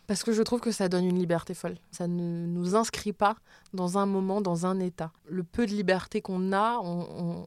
Parce 0.07 0.25
que 0.25 0.33
je 0.33 0.43
trouve 0.43 0.61
que 0.61 0.73
ça 0.73 0.89
donne 0.89 1.05
une 1.05 1.19
liberté 1.19 1.55
folle. 1.55 1.77
Ça 1.93 2.09
ne 2.09 2.47
nous 2.47 2.75
inscrit 2.75 3.12
pas 3.12 3.37
dans 3.75 3.97
un 3.97 4.07
moment, 4.07 4.41
dans 4.41 4.67
un 4.67 4.81
état. 4.81 5.12
Le 5.29 5.45
peu 5.45 5.67
de 5.67 5.71
liberté 5.71 6.21
qu'on 6.21 6.53
a, 6.53 6.81
on, 6.83 7.07
on 7.17 7.47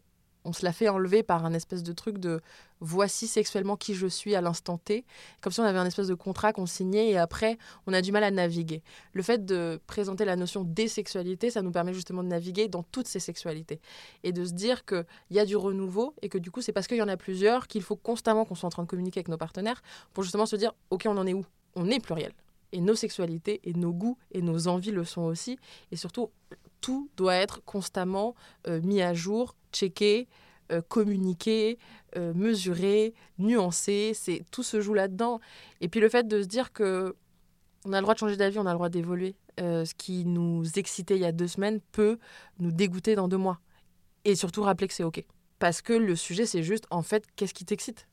se 0.51 0.65
l'a 0.65 0.73
fait 0.73 0.89
enlever 0.89 1.23
par 1.23 1.45
un 1.45 1.53
espèce 1.53 1.83
de 1.83 1.93
truc 1.93 2.17
de 2.17 2.41
voici 2.81 3.27
sexuellement 3.27 3.77
qui 3.77 3.93
je 3.93 4.07
suis 4.07 4.35
à 4.35 4.41
l'instant 4.41 4.77
T, 4.77 5.05
comme 5.39 5.53
si 5.53 5.61
on 5.61 5.63
avait 5.63 5.79
un 5.79 5.85
espèce 5.85 6.07
de 6.07 6.15
contrat 6.15 6.51
qu'on 6.51 6.65
signait 6.65 7.09
et 7.09 7.17
après 7.17 7.57
on 7.87 7.93
a 7.93 8.01
du 8.01 8.11
mal 8.11 8.25
à 8.25 8.31
naviguer. 8.31 8.83
Le 9.13 9.23
fait 9.23 9.45
de 9.45 9.79
présenter 9.87 10.25
la 10.25 10.35
notion 10.35 10.63
des 10.65 10.89
sexualités, 10.89 11.49
ça 11.49 11.61
nous 11.61 11.71
permet 11.71 11.93
justement 11.93 12.23
de 12.23 12.27
naviguer 12.27 12.67
dans 12.67 12.83
toutes 12.83 13.07
ces 13.07 13.21
sexualités 13.21 13.79
et 14.23 14.33
de 14.33 14.43
se 14.43 14.51
dire 14.51 14.83
qu'il 14.85 15.05
y 15.31 15.39
a 15.39 15.45
du 15.45 15.55
renouveau 15.55 16.13
et 16.21 16.27
que 16.27 16.37
du 16.37 16.51
coup 16.51 16.61
c'est 16.61 16.73
parce 16.73 16.87
qu'il 16.87 16.97
y 16.97 17.01
en 17.01 17.07
a 17.07 17.15
plusieurs 17.15 17.67
qu'il 17.67 17.81
faut 17.83 17.95
constamment 17.95 18.43
qu'on 18.43 18.55
soit 18.55 18.67
en 18.67 18.71
train 18.71 18.83
de 18.83 18.89
communiquer 18.89 19.19
avec 19.19 19.29
nos 19.29 19.37
partenaires 19.37 19.81
pour 20.13 20.23
justement 20.23 20.45
se 20.45 20.57
dire 20.57 20.73
ok 20.89 21.03
on 21.05 21.17
en 21.17 21.25
est 21.25 21.33
où? 21.33 21.45
On 21.75 21.89
est 21.89 21.99
pluriel. 21.99 22.33
Et 22.71 22.81
nos 22.81 22.95
sexualités 22.95 23.61
et 23.63 23.73
nos 23.73 23.93
goûts 23.93 24.17
et 24.31 24.41
nos 24.41 24.67
envies 24.67 24.91
le 24.91 25.03
sont 25.03 25.21
aussi. 25.21 25.59
Et 25.91 25.95
surtout, 25.95 26.31
tout 26.83 27.09
doit 27.15 27.35
être 27.35 27.63
constamment 27.63 28.35
euh, 28.67 28.81
mis 28.81 29.01
à 29.01 29.13
jour, 29.13 29.55
checké, 29.71 30.27
euh, 30.71 30.81
communiqué, 30.81 31.79
euh, 32.17 32.33
mesuré, 32.35 33.13
nuancé. 33.39 34.11
C'est 34.13 34.43
tout 34.51 34.63
se 34.63 34.81
joue 34.81 34.93
là-dedans. 34.93 35.39
Et 35.79 35.87
puis 35.87 36.01
le 36.01 36.09
fait 36.09 36.27
de 36.27 36.43
se 36.43 36.47
dire 36.47 36.73
que 36.73 37.15
on 37.85 37.93
a 37.93 37.97
le 37.97 38.01
droit 38.03 38.13
de 38.13 38.19
changer 38.19 38.37
d'avis, 38.37 38.59
on 38.59 38.65
a 38.65 38.71
le 38.71 38.75
droit 38.75 38.89
d'évoluer. 38.89 39.35
ce 39.57 39.93
qui 39.95 40.25
nous 40.25 40.63
excitait 40.77 41.15
il 41.15 41.21
y 41.21 41.25
a 41.25 41.31
deux 41.31 41.47
semaines 41.47 41.79
peut 41.91 42.17
nous 42.59 42.71
dégoûter 42.71 43.15
dans 43.15 43.27
deux 43.27 43.37
mois. 43.37 43.59
Et 44.25 44.35
surtout 44.35 44.63
rappeler 44.63 44.87
que 44.87 44.93
c'est 44.93 45.03
ok. 45.03 45.23
Parce 45.59 45.81
que 45.81 45.93
le 45.93 46.15
sujet, 46.15 46.45
c'est 46.45 46.63
juste, 46.63 46.85
en 46.91 47.01
fait, 47.01 47.25
qu'est-ce 47.35 47.53
qui 47.53 47.65
t'excite? 47.65 48.07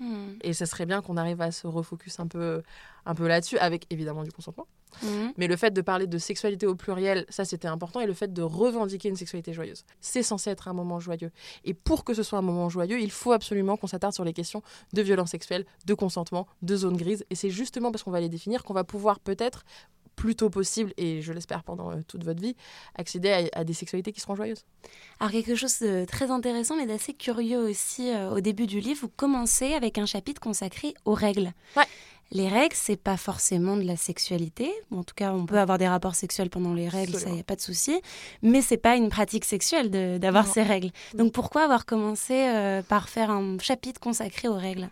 Hmm. 0.00 0.38
Et 0.42 0.52
ça 0.52 0.66
serait 0.66 0.86
bien 0.86 1.02
qu'on 1.02 1.16
arrive 1.16 1.40
à 1.40 1.50
se 1.50 1.66
refocus 1.66 2.20
un 2.20 2.26
peu, 2.26 2.62
un 3.04 3.14
peu 3.14 3.26
là-dessus, 3.26 3.58
avec 3.58 3.86
évidemment 3.90 4.24
du 4.24 4.32
consentement. 4.32 4.66
Mhm. 5.02 5.32
Mais 5.36 5.46
le 5.46 5.56
fait 5.56 5.72
de 5.72 5.80
parler 5.80 6.06
de 6.06 6.18
sexualité 6.18 6.66
au 6.66 6.74
pluriel, 6.74 7.26
ça 7.28 7.44
c'était 7.44 7.68
important. 7.68 8.00
Et 8.00 8.06
le 8.06 8.14
fait 8.14 8.32
de 8.32 8.42
revendiquer 8.42 9.08
une 9.08 9.16
sexualité 9.16 9.52
joyeuse, 9.52 9.84
c'est 10.00 10.22
censé 10.22 10.50
être 10.50 10.68
un 10.68 10.72
moment 10.72 11.00
joyeux. 11.00 11.30
Et 11.64 11.74
pour 11.74 12.04
que 12.04 12.14
ce 12.14 12.22
soit 12.22 12.38
un 12.38 12.42
moment 12.42 12.68
joyeux, 12.68 13.00
il 13.00 13.10
faut 13.10 13.32
absolument 13.32 13.76
qu'on 13.76 13.86
s'attarde 13.86 14.14
sur 14.14 14.24
les 14.24 14.32
questions 14.32 14.62
de 14.92 15.02
violence 15.02 15.30
sexuelle, 15.30 15.66
de 15.86 15.94
consentement, 15.94 16.46
de 16.62 16.76
zone 16.76 16.96
grise. 16.96 17.24
Et 17.30 17.34
c'est 17.34 17.50
justement 17.50 17.90
parce 17.90 18.02
qu'on 18.02 18.10
va 18.10 18.20
les 18.20 18.28
définir 18.28 18.64
qu'on 18.64 18.74
va 18.74 18.84
pouvoir 18.84 19.20
peut-être 19.20 19.64
plus 20.16 20.34
tôt 20.34 20.50
possible, 20.50 20.92
et 20.96 21.20
je 21.22 21.32
l'espère 21.32 21.62
pendant 21.62 21.92
euh, 21.92 22.00
toute 22.08 22.24
votre 22.24 22.40
vie, 22.40 22.56
accéder 22.96 23.48
à, 23.52 23.64
des 23.64 23.74
sexualités 23.74 24.12
qui 24.12 24.20
seront 24.20 24.34
joyeuses. 24.34 24.64
Alors 25.20 25.30
quelque 25.30 25.54
chose 25.54 25.78
de 25.80 26.04
très 26.04 26.30
intéressant, 26.30 26.76
mais 26.76 26.86
d'assez 26.86 27.14
curieux 27.14 27.58
aussi, 27.58 28.10
euh, 28.10 28.30
au 28.30 28.40
début 28.40 28.66
du 28.66 28.80
livre, 28.80 29.00
vous 29.02 29.12
commencez 29.14 29.74
avec 29.74 29.98
un 29.98 30.06
chapitre 30.06 30.40
consacré 30.40 30.94
aux 31.04 31.14
règles. 31.14 31.52
Ouais. 31.76 31.84
Les 32.32 32.48
règles, 32.48 32.74
c'est 32.74 32.96
pas 32.96 33.16
forcément 33.16 33.76
de 33.76 33.84
la 33.84 33.96
sexualité. 33.96 34.72
En 34.90 35.04
tout 35.04 35.14
cas, 35.14 35.32
on 35.32 35.46
peut 35.46 35.58
avoir 35.58 35.78
des 35.78 35.86
rapports 35.86 36.16
sexuels 36.16 36.50
pendant 36.50 36.74
les 36.74 36.88
règles, 36.88 37.14
ça 37.14 37.30
y 37.30 37.38
a 37.38 37.44
pas 37.44 37.54
de 37.54 37.60
souci. 37.60 38.00
Mais 38.42 38.62
c'est 38.62 38.76
pas 38.76 38.96
une 38.96 39.10
pratique 39.10 39.44
sexuelle 39.44 40.18
d'avoir 40.18 40.46
ces 40.46 40.62
règles. 40.62 40.90
Donc 41.14 41.32
pourquoi 41.32 41.62
avoir 41.62 41.86
commencé 41.86 42.34
euh, 42.34 42.82
par 42.82 43.08
faire 43.08 43.30
un 43.30 43.58
chapitre 43.60 44.00
consacré 44.00 44.48
aux 44.48 44.56
règles? 44.56 44.88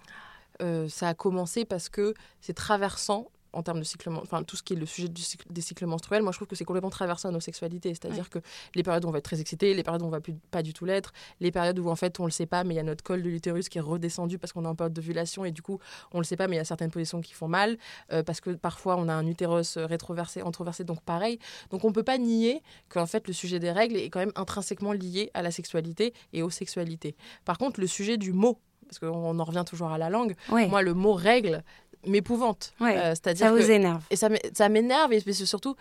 Euh, 0.62 0.88
ça 0.88 1.08
a 1.08 1.14
commencé 1.14 1.64
parce 1.64 1.88
que 1.88 2.14
c'est 2.40 2.54
traversant 2.54 3.26
en 3.54 3.62
termes 3.62 3.78
de 3.78 3.84
cycle, 3.84 4.10
enfin 4.10 4.42
tout 4.42 4.56
ce 4.56 4.62
qui 4.62 4.74
est 4.74 4.76
le 4.76 4.86
sujet 4.86 5.08
des 5.08 5.60
cycles 5.60 5.86
menstruels, 5.86 6.22
moi 6.22 6.32
je 6.32 6.38
trouve 6.38 6.48
que 6.48 6.56
c'est 6.56 6.64
complètement 6.64 6.90
traversant 6.90 7.28
à 7.28 7.32
nos 7.32 7.40
sexualités. 7.40 7.90
C'est-à-dire 7.90 8.30
que 8.30 8.38
les 8.74 8.82
périodes 8.82 9.04
où 9.04 9.08
on 9.08 9.12
va 9.12 9.18
être 9.18 9.24
très 9.24 9.40
excité, 9.40 9.74
les 9.74 9.82
périodes 9.82 10.02
où 10.02 10.06
on 10.06 10.10
va 10.10 10.20
plus, 10.20 10.34
pas 10.50 10.62
du 10.62 10.72
tout 10.72 10.84
l'être, 10.84 11.12
les 11.40 11.50
périodes 11.50 11.78
où 11.78 11.88
en 11.88 11.96
fait 11.96 12.20
on 12.20 12.24
le 12.24 12.30
sait 12.30 12.46
pas, 12.46 12.64
mais 12.64 12.74
il 12.74 12.76
y 12.76 12.80
a 12.80 12.84
notre 12.84 13.04
col 13.04 13.22
de 13.22 13.28
l'utérus 13.28 13.68
qui 13.68 13.78
est 13.78 13.82
redescendu 13.82 14.38
parce 14.38 14.52
qu'on 14.52 14.64
est 14.64 14.68
en 14.68 14.74
période 14.74 14.92
d'ovulation 14.92 15.44
et 15.44 15.52
du 15.52 15.62
coup 15.62 15.78
on 16.12 16.18
le 16.18 16.24
sait 16.24 16.36
pas, 16.36 16.48
mais 16.48 16.56
il 16.56 16.58
y 16.58 16.62
a 16.62 16.64
certaines 16.64 16.90
positions 16.90 17.20
qui 17.20 17.32
font 17.32 17.48
mal 17.48 17.78
euh, 18.12 18.22
parce 18.22 18.40
que 18.40 18.50
parfois 18.50 18.96
on 18.98 19.08
a 19.08 19.14
un 19.14 19.26
utérus 19.26 19.78
rétroversé, 19.78 20.42
entroversé, 20.42 20.84
donc 20.84 21.00
pareil. 21.02 21.38
Donc 21.70 21.84
on 21.84 21.92
peut 21.92 22.02
pas 22.02 22.18
nier 22.18 22.62
qu'en 22.88 23.06
fait 23.06 23.26
le 23.26 23.32
sujet 23.32 23.58
des 23.58 23.70
règles 23.70 23.96
est 23.96 24.10
quand 24.10 24.20
même 24.20 24.32
intrinsèquement 24.36 24.92
lié 24.92 25.30
à 25.34 25.42
la 25.42 25.50
sexualité 25.50 26.14
et 26.32 26.42
aux 26.42 26.50
sexualités. 26.50 27.16
Par 27.44 27.58
contre, 27.58 27.80
le 27.80 27.86
sujet 27.86 28.16
du 28.16 28.32
mot, 28.32 28.58
parce 28.86 28.98
qu'on 28.98 29.38
en 29.38 29.44
revient 29.44 29.64
toujours 29.66 29.90
à 29.90 29.98
la 29.98 30.10
langue. 30.10 30.34
Moi, 30.68 30.82
le 30.82 30.94
mot 30.94 31.14
règle, 31.14 31.64
m'épouvante. 32.06 32.74
Euh, 32.80 33.10
c'est-à-dire 33.10 33.46
ça 33.46 33.52
vous 33.52 33.70
énerve. 33.70 34.04
Et 34.10 34.16
ça, 34.16 34.68
m'énerve, 34.68 35.12
et 35.12 35.32
surtout, 35.32 35.76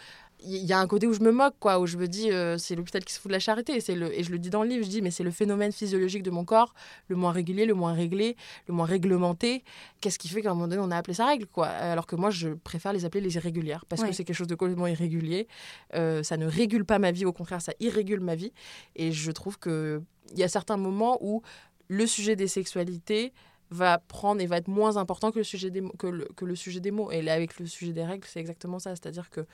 il 0.46 0.66
y 0.66 0.74
a 0.74 0.80
un 0.80 0.88
côté 0.88 1.08
où 1.08 1.14
je 1.14 1.22
me 1.22 1.32
moque, 1.32 1.56
quoi, 1.60 1.80
où 1.80 1.86
je 1.86 1.98
me 1.98 2.08
dis, 2.08 2.32
euh, 2.32 2.58
c'est 2.58 2.76
l'hôpital 2.76 3.04
qui 3.04 3.14
se 3.14 3.20
fout 3.20 3.30
de 3.30 3.34
la 3.34 3.40
charité. 3.40 3.80
Et, 3.88 3.96
le, 3.96 4.18
et 4.18 4.24
je 4.24 4.32
le 4.32 4.40
dis 4.40 4.50
dans 4.50 4.64
le 4.64 4.70
livre, 4.70 4.84
je 4.84 4.90
dis, 4.90 5.02
mais 5.02 5.12
c'est 5.12 5.24
le 5.24 5.32
phénomène 5.32 5.72
physiologique 5.72 6.24
de 6.24 6.32
mon 6.32 6.44
corps, 6.44 6.74
le 7.08 7.16
moins 7.16 7.32
régulier, 7.32 7.66
le 7.66 7.74
moins 7.74 7.94
réglé, 7.94 8.36
le 8.68 8.74
moins 8.74 8.86
réglementé. 8.86 9.64
Qu'est-ce 10.02 10.20
qui 10.20 10.28
fait 10.28 10.42
qu'à 10.42 10.52
un 10.52 10.54
moment 10.54 10.68
donné, 10.68 10.82
on 10.82 10.92
a 10.92 10.98
appelé 10.98 11.14
ça 11.14 11.26
règle, 11.26 11.48
quoi? 11.48 11.68
Alors 11.68 12.08
que 12.08 12.16
moi, 12.16 12.30
je 12.30 12.50
préfère 12.50 12.94
les 12.94 13.06
appeler 13.06 13.22
les 13.22 13.36
irrégulières, 13.36 13.86
parce 13.88 14.04
que 14.04 14.12
c'est 14.12 14.24
quelque 14.24 14.36
chose 14.36 14.48
de 14.48 14.56
complètement 14.56 14.88
irrégulier. 14.88 15.48
Euh, 15.96 16.24
ça 16.24 16.38
ne 16.38 16.46
régule 16.46 16.86
pas 16.86 17.00
ma 17.00 17.12
vie, 17.12 17.26
au 17.26 17.34
contraire, 17.34 17.62
ça 17.62 17.74
irrégule 17.80 18.20
ma 18.20 18.36
vie. 18.36 18.52
Et 18.96 19.12
je 19.12 19.32
trouve 19.32 19.58
qu'il 19.60 20.02
y 20.36 20.44
a 20.44 20.48
certains 20.48 20.78
moments 20.78 21.18
où 21.22 21.42
le 21.88 22.06
sujet 22.08 22.36
des 22.36 22.48
sexualités 22.48 23.34
va 23.74 23.98
prendre 23.98 24.42
et 24.42 24.46
va 24.46 24.58
être 24.58 24.68
moins 24.68 24.98
important 24.98 25.32
que 25.32 25.40
le 25.40 25.44
sujet 25.44 25.70
des, 25.72 25.84
que 25.98 26.08
le, 26.08 26.28
que 26.36 26.46
le 26.46 26.56
sujet 26.56 26.80
des 26.80 26.92
mots. 26.92 27.12
Et 27.12 27.22
là, 27.22 27.34
avec 27.34 27.60
le 27.60 27.66
sujet 27.66 27.92
des 27.92 28.04
règles, 28.04 28.28
c'est 28.30 28.40
exactement 28.40 28.80
ça. 28.80 28.92
C'est-à-dire 28.92 29.30
que 29.30 29.46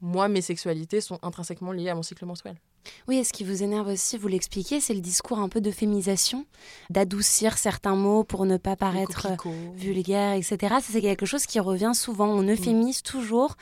moi, 0.00 0.28
mes 0.28 0.40
sexualités 0.40 1.00
sont 1.00 1.18
intrinsèquement 1.22 1.72
liées 1.72 1.88
à 1.88 1.94
mon 1.94 2.02
cycle 2.02 2.24
menstruel. 2.24 2.56
Oui, 3.08 3.18
et 3.18 3.24
ce 3.24 3.32
qui 3.32 3.44
vous 3.44 3.62
énerve 3.62 3.88
aussi, 3.88 4.16
vous 4.16 4.28
l'expliquez, 4.28 4.80
c'est 4.80 4.94
le 4.94 5.00
discours 5.00 5.40
un 5.40 5.48
peu 5.48 5.60
d'euphémisation, 5.60 6.46
d'adoucir 6.88 7.58
certains 7.58 7.96
mots 7.96 8.24
pour 8.24 8.46
ne 8.46 8.56
pas 8.56 8.76
paraître 8.76 9.26
vulgaire, 9.74 10.34
etc. 10.34 10.56
Ça, 10.60 10.80
c'est 10.92 11.02
quelque 11.02 11.26
chose 11.26 11.44
qui 11.44 11.60
revient 11.60 11.92
souvent. 11.94 12.28
On 12.28 12.44
euphémise 12.48 13.02
toujours 13.02 13.56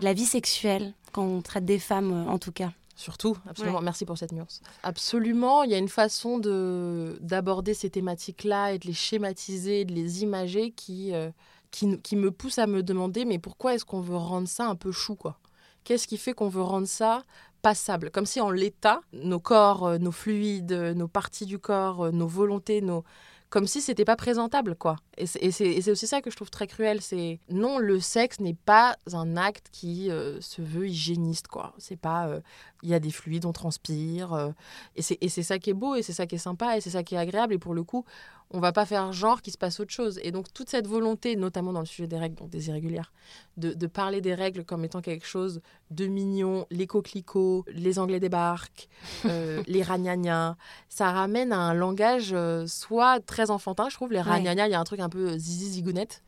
la 0.00 0.14
vie 0.14 0.24
sexuelle 0.24 0.94
quand 1.12 1.24
on 1.24 1.42
traite 1.42 1.66
des 1.66 1.78
femmes, 1.78 2.26
en 2.28 2.38
tout 2.38 2.52
cas. 2.52 2.72
Surtout, 2.94 3.36
absolument. 3.48 3.80
Merci 3.80 4.04
pour 4.04 4.18
cette 4.18 4.32
nuance. 4.32 4.60
Absolument, 4.82 5.62
il 5.62 5.70
y 5.70 5.74
a 5.74 5.78
une 5.78 5.88
façon 5.88 6.38
de 6.38 7.18
d'aborder 7.20 7.74
ces 7.74 7.90
thématiques-là 7.90 8.72
et 8.72 8.78
de 8.78 8.86
les 8.86 8.92
schématiser, 8.92 9.84
de 9.84 9.92
les 9.92 10.22
imager 10.22 10.70
qui, 10.72 11.14
euh, 11.14 11.30
qui, 11.70 11.98
qui, 12.00 12.16
me 12.16 12.30
pousse 12.30 12.58
à 12.58 12.66
me 12.66 12.82
demander 12.82 13.24
mais 13.24 13.38
pourquoi 13.38 13.74
est-ce 13.74 13.84
qu'on 13.84 14.00
veut 14.00 14.16
rendre 14.16 14.48
ça 14.48 14.66
un 14.66 14.76
peu 14.76 14.92
chou 14.92 15.14
quoi? 15.14 15.38
Qu'est-ce 15.84 16.06
qui 16.06 16.16
fait 16.16 16.32
qu'on 16.32 16.48
veut 16.48 16.62
rendre 16.62 16.86
ça 16.86 17.22
passable? 17.62 18.10
Comme 18.10 18.26
si 18.26 18.40
en 18.40 18.50
l'état, 18.50 19.00
nos 19.12 19.40
corps, 19.40 19.86
euh, 19.86 19.98
nos 19.98 20.12
fluides, 20.12 20.72
nos 20.72 21.08
parties 21.08 21.46
du 21.46 21.58
corps, 21.58 22.06
euh, 22.06 22.10
nos 22.10 22.28
volontés, 22.28 22.82
nos 22.82 23.04
comme 23.52 23.66
si 23.66 23.82
c'était 23.82 24.06
pas 24.06 24.16
présentable, 24.16 24.74
quoi. 24.74 24.96
Et 25.18 25.26
c'est 25.26 25.90
aussi 25.90 26.06
ça 26.06 26.22
que 26.22 26.30
je 26.30 26.36
trouve 26.36 26.48
très 26.48 26.66
cruel. 26.66 27.02
C'est 27.02 27.38
non, 27.50 27.76
le 27.76 28.00
sexe 28.00 28.40
n'est 28.40 28.54
pas 28.54 28.96
un 29.12 29.36
acte 29.36 29.66
qui 29.70 30.10
euh, 30.10 30.40
se 30.40 30.62
veut 30.62 30.88
hygiéniste, 30.88 31.48
quoi. 31.48 31.74
C'est 31.76 31.98
pas, 31.98 32.28
euh, 32.28 32.40
il 32.82 32.88
y 32.88 32.94
a 32.94 32.98
des 32.98 33.10
fluides, 33.10 33.44
on 33.44 33.52
transpire, 33.52 34.32
euh, 34.32 34.52
et 34.96 35.02
c'est 35.02 35.42
ça 35.42 35.58
qui 35.58 35.68
est 35.68 35.74
beau, 35.74 35.96
et 35.96 36.02
c'est 36.02 36.14
ça 36.14 36.24
qui 36.24 36.36
est 36.36 36.38
sympa, 36.38 36.78
et 36.78 36.80
c'est 36.80 36.88
ça 36.88 37.02
qui 37.02 37.14
est 37.14 37.18
agréable. 37.18 37.52
Et 37.52 37.58
pour 37.58 37.74
le 37.74 37.82
coup, 37.82 38.06
on 38.52 38.60
va 38.60 38.72
pas 38.72 38.84
faire 38.86 39.12
genre 39.12 39.42
qu'il 39.42 39.52
se 39.52 39.58
passe 39.58 39.80
autre 39.80 39.92
chose. 39.92 40.20
Et 40.22 40.30
donc 40.30 40.52
toute 40.52 40.68
cette 40.68 40.86
volonté, 40.86 41.36
notamment 41.36 41.72
dans 41.72 41.80
le 41.80 41.86
sujet 41.86 42.06
des 42.06 42.18
règles, 42.18 42.36
donc 42.36 42.50
des 42.50 42.68
irrégulières, 42.68 43.12
de, 43.56 43.72
de 43.72 43.86
parler 43.86 44.20
des 44.20 44.34
règles 44.34 44.64
comme 44.64 44.84
étant 44.84 45.00
quelque 45.00 45.26
chose 45.26 45.60
de 45.90 46.06
mignon, 46.06 46.66
les 46.70 46.86
coquelicots, 46.86 47.64
les 47.68 47.98
Anglais 47.98 48.20
débarquent, 48.20 48.88
euh, 49.24 49.62
les 49.66 49.82
ragnagnas, 49.82 50.56
ça 50.88 51.10
ramène 51.10 51.52
à 51.52 51.58
un 51.58 51.74
langage 51.74 52.32
euh, 52.32 52.66
soit 52.66 53.20
très 53.20 53.50
enfantin, 53.50 53.88
je 53.88 53.96
trouve. 53.96 54.12
Les 54.12 54.20
ragnagnas, 54.20 54.66
il 54.66 54.72
y 54.72 54.74
a 54.74 54.80
un 54.80 54.84
truc 54.84 55.00
un 55.00 55.08
peu 55.08 55.38
zizi 55.38 55.70
zigounette, 55.70 56.22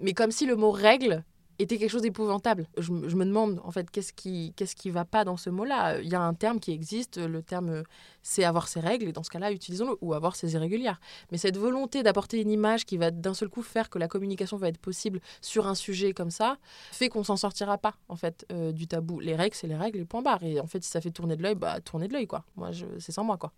mais 0.00 0.12
comme 0.12 0.30
si 0.30 0.46
le 0.46 0.56
mot 0.56 0.70
règle 0.70 1.24
était 1.62 1.78
quelque 1.78 1.90
chose 1.90 2.02
d'épouvantable. 2.02 2.66
Je, 2.76 2.92
me 2.92 3.24
demande 3.24 3.60
en 3.64 3.70
fait 3.70 3.90
qu'est-ce 3.90 4.12
qui 4.12 4.52
qu'est-ce 4.56 4.76
qui 4.76 4.90
va 4.90 5.04
pas 5.04 5.24
dans 5.24 5.36
ce 5.36 5.50
mot-là? 5.50 6.00
Il 6.00 6.08
y 6.08 6.14
a 6.14 6.20
un 6.20 6.34
terme 6.34 6.60
qui 6.60 6.72
existe, 6.72 7.18
le 7.18 7.42
terme 7.42 7.82
c'est 8.22 8.44
avoir 8.44 8.68
ses 8.68 8.80
règles 8.80 9.08
et 9.08 9.12
dans 9.12 9.22
ce 9.22 9.30
cas-là 9.30 9.52
utilisons-le 9.52 9.96
ou 10.00 10.14
avoir 10.14 10.36
ses 10.36 10.54
irrégulières. 10.54 11.00
Mais 11.30 11.38
cette 11.38 11.56
volonté 11.56 12.02
d'apporter 12.02 12.40
une 12.40 12.50
image 12.50 12.84
qui 12.84 12.96
va 12.96 13.10
d'un 13.10 13.34
seul 13.34 13.48
coup 13.48 13.62
faire 13.62 13.90
que 13.90 13.98
la 13.98 14.08
communication 14.08 14.56
va 14.56 14.68
être 14.68 14.78
possible 14.78 15.20
sur 15.40 15.66
un 15.66 15.74
sujet 15.74 16.12
comme 16.12 16.30
ça 16.30 16.58
fait 16.92 17.08
qu'on 17.08 17.24
s'en 17.24 17.36
sortira 17.36 17.78
pas 17.78 17.94
en 18.08 18.16
fait 18.16 18.46
euh, 18.52 18.72
du 18.72 18.86
tabou. 18.86 19.20
Les 19.20 19.34
règles 19.34 19.56
c'est 19.56 19.66
les 19.66 19.76
règles, 19.76 19.98
les 19.98 20.04
points 20.04 20.22
barres 20.22 20.42
et 20.42 20.60
en 20.60 20.66
fait 20.66 20.82
si 20.82 20.90
ça 20.90 21.00
fait 21.00 21.10
tourner 21.10 21.36
de 21.36 21.42
l'œil, 21.42 21.54
bah 21.54 21.80
tourner 21.80 22.08
de 22.08 22.12
l'œil 22.12 22.26
quoi. 22.26 22.44
Moi 22.56 22.70
c'est 22.98 23.12
sans 23.12 23.24
moi 23.24 23.36
quoi. 23.36 23.52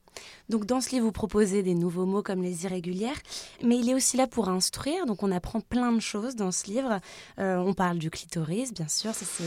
Donc 0.49 0.66
dans 0.66 0.80
ce 0.80 0.90
livre 0.90 1.06
vous 1.06 1.12
proposez 1.12 1.62
des 1.62 1.75
nouveaux 1.75 2.06
mots 2.06 2.23
comme 2.23 2.42
les 2.42 2.64
irrégulières, 2.64 3.18
mais 3.62 3.76
il 3.78 3.88
est 3.88 3.94
aussi 3.94 4.16
là 4.16 4.26
pour 4.26 4.49
instruire. 4.49 5.06
Donc 5.06 5.23
on 5.23 5.33
apprend 5.33 5.61
plein 5.61 5.92
de 5.92 6.00
choses 6.00 6.37
dans 6.37 6.52
ce 6.52 6.66
livre. 6.66 7.00
Euh, 7.38 7.56
on 7.56 7.75
parle 7.75 7.99
du 7.99 8.11
clitoris, 8.11 8.73
bien 8.73 8.88
sûr, 8.88 9.14
c'est 9.14 9.44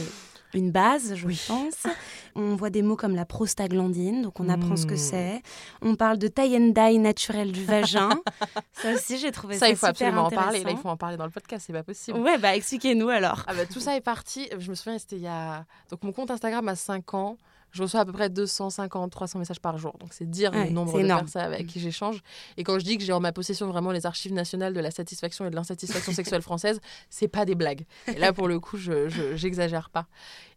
une 0.54 0.70
base, 0.70 1.14
je 1.14 1.26
pense. 1.46 1.86
On 2.34 2.54
voit 2.54 2.70
des 2.70 2.82
mots 2.82 2.96
comme 2.96 3.14
la 3.14 3.24
prostaglandine, 3.24 4.22
donc 4.22 4.38
on 4.38 4.48
apprend 4.48 4.76
ce 4.76 4.86
que 4.86 4.94
hmm. 4.94 4.98
c'est. 4.98 5.42
On 5.82 5.96
parle 5.96 6.18
de 6.18 6.28
tie 6.28 6.56
and 6.56 6.68
dye 6.68 6.98
naturel 6.98 7.50
du 7.50 7.64
vagin. 7.64 8.10
ça 8.72 8.94
aussi, 8.94 9.18
j'ai 9.18 9.32
trouvé 9.32 9.54
ça, 9.54 9.60
ça 9.60 9.70
il 9.70 9.76
faut 9.76 9.86
absolument 9.86 10.26
en 10.26 10.30
parler. 10.30 10.62
Là, 10.62 10.70
il 10.70 10.76
faut 10.76 10.88
en 10.88 10.96
parler 10.96 11.16
dans 11.16 11.24
le 11.24 11.32
podcast, 11.32 11.64
c'est 11.66 11.72
pas 11.72 11.82
possible. 11.82 12.18
Ouais, 12.20 12.38
bah 12.38 12.54
expliquez-nous 12.54 13.08
alors. 13.08 13.42
Ah 13.48 13.54
bah, 13.54 13.66
tout 13.66 13.80
ça 13.80 13.96
est 13.96 14.00
parti. 14.00 14.48
Je 14.56 14.70
me 14.70 14.76
souviens, 14.76 14.98
c'était 14.98 15.16
il 15.16 15.22
y 15.22 15.26
a. 15.26 15.64
Donc 15.90 16.04
mon 16.04 16.12
compte 16.12 16.30
Instagram 16.30 16.68
a 16.68 16.76
5 16.76 17.14
ans. 17.14 17.36
Je 17.70 17.82
reçois 17.82 18.00
à 18.00 18.04
peu 18.04 18.12
près 18.12 18.30
250, 18.30 19.10
300 19.10 19.38
messages 19.38 19.60
par 19.60 19.76
jour. 19.78 19.96
Donc, 19.98 20.12
c'est 20.12 20.28
dire 20.28 20.52
Ouais, 20.52 20.66
le 20.66 20.70
nombre 20.70 20.94
de 20.94 21.04
énorme. 21.04 21.20
personnes 21.22 21.42
avec 21.42 21.66
qui 21.66 21.80
j'échange. 21.80 22.22
Et 22.56 22.64
quand 22.64 22.78
je 22.78 22.84
dis 22.84 22.96
que 22.98 23.04
j'ai 23.04 23.12
en 23.12 23.20
ma 23.20 23.32
possession 23.32 23.66
vraiment 23.68 23.92
les 23.92 24.06
archives 24.06 24.32
nationales 24.32 24.72
de 24.74 24.80
la 24.80 24.90
satisfaction 24.90 25.44
et 25.46 25.50
de 25.50 25.56
l'insatisfaction 25.56 26.12
sexuelle 26.14 26.42
française, 26.42 26.80
c'est 27.10 27.28
pas 27.28 27.44
des 27.44 27.54
blagues. 27.54 27.84
Et 28.06 28.18
là, 28.18 28.32
pour 28.32 28.48
le 28.48 28.58
coup, 28.60 28.76
je 28.76 29.08
je- 29.08 29.36
j'exagère 29.36 29.90
pas. 29.90 30.06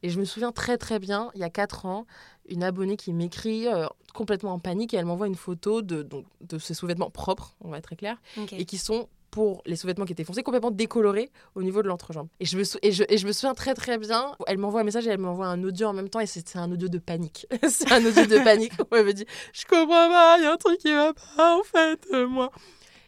Et 0.03 0.10
je 0.10 0.20
me 0.20 0.25
souviens 0.25 0.51
très, 0.51 0.77
très 0.77 1.00
bien, 1.00 1.30
il 1.36 1.41
y 1.41 1.44
a 1.44 1.50
4 1.50 1.86
ans, 1.86 2.06
une 2.50 2.63
abonnée 2.63 2.98
qui 2.98 3.13
m'écrit 3.13 3.68
euh, 3.68 3.86
complètement 4.13 4.53
en 4.53 4.60
panique 4.60 4.94
et 4.94 4.98
elle 4.98 5.06
m'envoie 5.06 5.27
une 5.27 5.36
photo 5.36 5.82
de, 5.82 6.01
donc, 6.03 6.25
de 6.41 6.58
ses 6.58 6.74
sous-vêtements 6.74 7.10
propres, 7.12 7.56
on 7.62 7.70
va 7.70 7.77
être 7.77 7.84
très 7.86 7.96
clair, 7.96 8.18
et 8.51 8.65
qui 8.65 8.77
sont 8.77 9.08
pour 9.32 9.64
les 9.66 9.78
sous-vêtements 9.78 10.06
qui 10.06 10.12
étaient 10.12 10.26
foncés, 10.26 10.44
complètement 10.44 10.72
décolorés 10.72 11.32
au 11.56 11.64
niveau 11.64 11.82
de 11.82 11.88
l'entrejambe. 11.88 12.28
Et 12.40 12.46
je, 12.46 12.58
me 12.58 13.32
souviens 13.32 13.54
très 13.54 13.74
très 13.74 13.98
bien, 13.98 14.36
elle 14.46 14.58
m'envoie 14.58 14.82
un 14.82 14.84
message 14.84 15.08
et 15.08 15.10
elle 15.10 15.20
m'envoie 15.20 15.48
un 15.48 15.64
audio 15.64 15.88
en 15.88 15.94
même 15.94 16.10
temps, 16.10 16.20
et 16.20 16.26
c'est 16.26 16.56
un 16.58 16.72
audio 16.72 16.90
de 16.90 17.00
panique. 17.00 17.48
c'est 17.70 17.92
un 17.92 18.06
audio 18.06 18.26
de 18.26 18.44
panique 18.44 18.74
où 18.80 18.96
elle 18.96 19.06
me 19.06 19.14
dit 19.14 19.26
Je 19.54 19.66
comprends 19.66 19.88
pas, 19.88 20.36
il 20.38 20.44
y 20.44 20.46
a 20.46 20.54
un 20.54 20.58
truc 20.58 20.78
qui 20.80 20.94
va 20.94 21.14
pas 21.14 21.58
en 21.58 21.64
fait, 21.64 22.06
euh, 22.14 22.28
moi. 22.28 22.52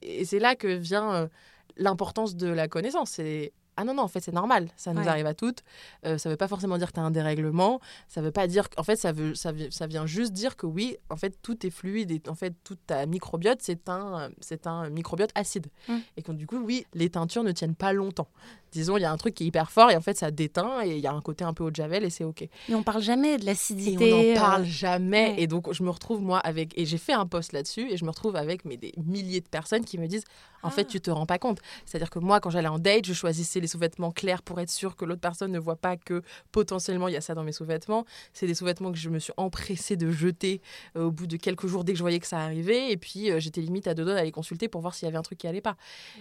Et 0.02 0.26
c'est 0.26 0.40
là 0.40 0.56
que 0.56 0.68
vient 0.68 1.14
euh, 1.14 1.28
l'importance 1.78 2.36
de 2.36 2.48
la 2.48 2.68
connaissance. 2.68 3.20
Ah 3.78 3.84
non, 3.84 3.94
non, 3.94 4.04
en 4.04 4.08
fait, 4.08 4.20
c'est 4.20 4.32
normal. 4.34 4.70
Ça 4.78 4.94
nous 4.94 5.02
Ouais. 5.02 5.08
arrive 5.08 5.26
à 5.26 5.34
toutes. 5.34 5.64
Euh, 6.06 6.18
ça 6.18 6.30
veut 6.30 6.38
pas 6.38 6.48
forcément 6.48 6.78
dire 6.78 6.88
que 6.90 6.94
tu 6.94 7.00
as 7.00 7.04
un 7.04 7.12
dérèglement. 7.12 7.80
Ça 8.08 8.22
veut 8.22 8.32
pas 8.32 8.48
dire. 8.48 8.68
En 8.78 8.84
fait, 8.84 8.96
ça, 8.96 9.12
veut, 9.12 9.36
ça, 9.36 9.52
ça 9.72 9.88
vient 9.88 10.06
juste 10.06 10.34
dire 10.34 10.56
que 10.56 10.66
oui, 10.66 10.98
en 11.10 11.16
fait, 11.16 11.38
tout 11.42 11.66
est 11.66 11.70
fluide 11.70 12.12
et 12.12 12.22
en 12.28 12.36
fait, 12.36 12.54
toute 12.64 12.80
ta 12.86 13.06
microbiote, 13.06 13.60
c'est 13.62 13.90
un, 13.90 14.30
c'est 14.40 14.68
un 14.68 14.90
microbiote 14.90 15.32
acide. 15.36 15.68
Mm. 15.88 15.98
Et 16.18 16.22
que 16.22 16.32
du 16.32 16.48
coup, 16.48 16.58
oui, 16.64 16.86
les 16.94 17.10
teintures 17.10 17.44
ne 17.44 17.52
tiennent 17.52 17.76
pas 17.76 17.94
longtemps. 17.94 18.28
Disons, 18.72 18.98
il 18.98 19.02
y 19.02 19.06
a 19.06 19.12
un 19.12 19.18
truc 19.18 19.36
qui 19.36 19.44
est 19.44 19.48
hyper 19.48 19.70
fort 19.70 19.92
et 19.92 19.96
en 19.96 20.02
fait, 20.02 20.18
ça 20.18 20.32
déteint 20.32 20.82
et 20.84 20.96
il 20.96 21.00
y 21.00 21.06
a 21.06 21.14
un 21.14 21.22
côté 21.22 21.44
un 21.44 21.54
peu 21.54 21.64
eau 21.64 21.70
de 21.70 21.76
javel 21.76 22.04
et 22.04 22.10
c'est 22.10 22.24
OK. 22.24 22.48
Mais 22.70 22.74
on 22.76 22.82
parle 22.82 23.04
jamais 23.04 23.38
de 23.38 23.44
Et 23.44 23.46
l'acidité. 23.46 24.12
on 24.14 24.20
euh, 24.20 24.34
n'en 24.34 24.40
parle 24.42 24.66
jamais. 24.66 25.30
ouais. 25.32 25.42
Et 25.44 25.48
donc, 25.48 25.72
je 25.72 25.84
me 25.84 25.92
retrouve, 25.92 26.22
moi, 26.24 26.40
avec. 26.40 26.76
Et 26.78 26.86
j'ai 26.88 26.98
fait 26.98 27.14
un 27.14 27.28
post 27.28 27.54
là-dessus, 27.54 27.92
et 27.92 27.98
je 27.98 28.04
me 28.06 28.10
retrouve 28.10 28.36
avec 28.36 28.66
mais, 28.66 28.78
des 28.78 28.92
milliers 28.98 29.42
de 29.42 29.48
personnes 29.48 29.86
qui 29.86 30.00
me 30.00 30.08
disent 30.08 30.24
En 30.64 30.72
fait, 30.72 30.82
Ah. 30.88 30.92
tu 30.92 31.02
te 31.02 31.12
rends 31.12 31.26
pas 31.28 31.38
compte. 31.38 31.60
C'est-à-dire 31.86 32.10
que 32.10 32.18
moi, 32.20 32.40
quand 32.40 32.50
j'allais 32.50 32.68
en 32.68 32.80
date, 32.80 33.06
je 33.06 33.14
choisissais 33.14 33.60
les 33.64 33.68
sous-vêtements 33.68 34.12
clairs 34.12 34.44
pour 34.44 34.60
être 34.60 34.70
sûre 34.70 34.96
que 34.96 35.06
l'autre 35.06 35.22
personne 35.22 35.52
ne 35.52 35.58
voit 35.58 35.76
pas 35.78 35.98
que 35.98 36.22
potentiellement 36.52 37.08
il 37.08 37.14
y 37.14 37.18
a 37.18 37.22
ça 37.22 37.34
dans 37.34 37.44
mes 37.44 37.52
sous-vêtements. 37.54 38.06
C'est 38.34 38.46
des 38.46 38.54
sous-vêtements 38.54 38.92
que 38.92 38.98
je 39.00 39.10
me 39.10 39.18
suis 39.18 39.34
empressée 39.38 39.96
de 39.98 40.12
jeter 40.12 40.62
euh, 40.96 41.06
au 41.06 41.12
bout 41.12 41.26
de 41.26 41.38
quelques 41.38 41.66
jours 41.66 41.84
dès 41.84 41.94
que 41.94 41.98
je 41.98 42.04
voyais 42.04 42.20
que 42.20 42.28
ça 42.28 42.40
arrivait. 42.40 42.92
Et 42.92 42.98
puis, 42.98 43.32
euh, 43.32 43.40
j'étais 43.40 43.62
limite 43.62 43.88
à 43.88 43.94
deux 43.96 44.04
doigts 44.04 44.14
d'aller 44.14 44.32
consulter 44.32 44.68
pour 44.68 44.82
voir 44.82 44.94
s'il 44.94 45.08
y 45.08 45.10
avait 45.10 45.18
un 45.18 45.24
truc 45.24 45.40
qui 45.40 45.48
allait 45.48 45.62
pas. 45.62 45.76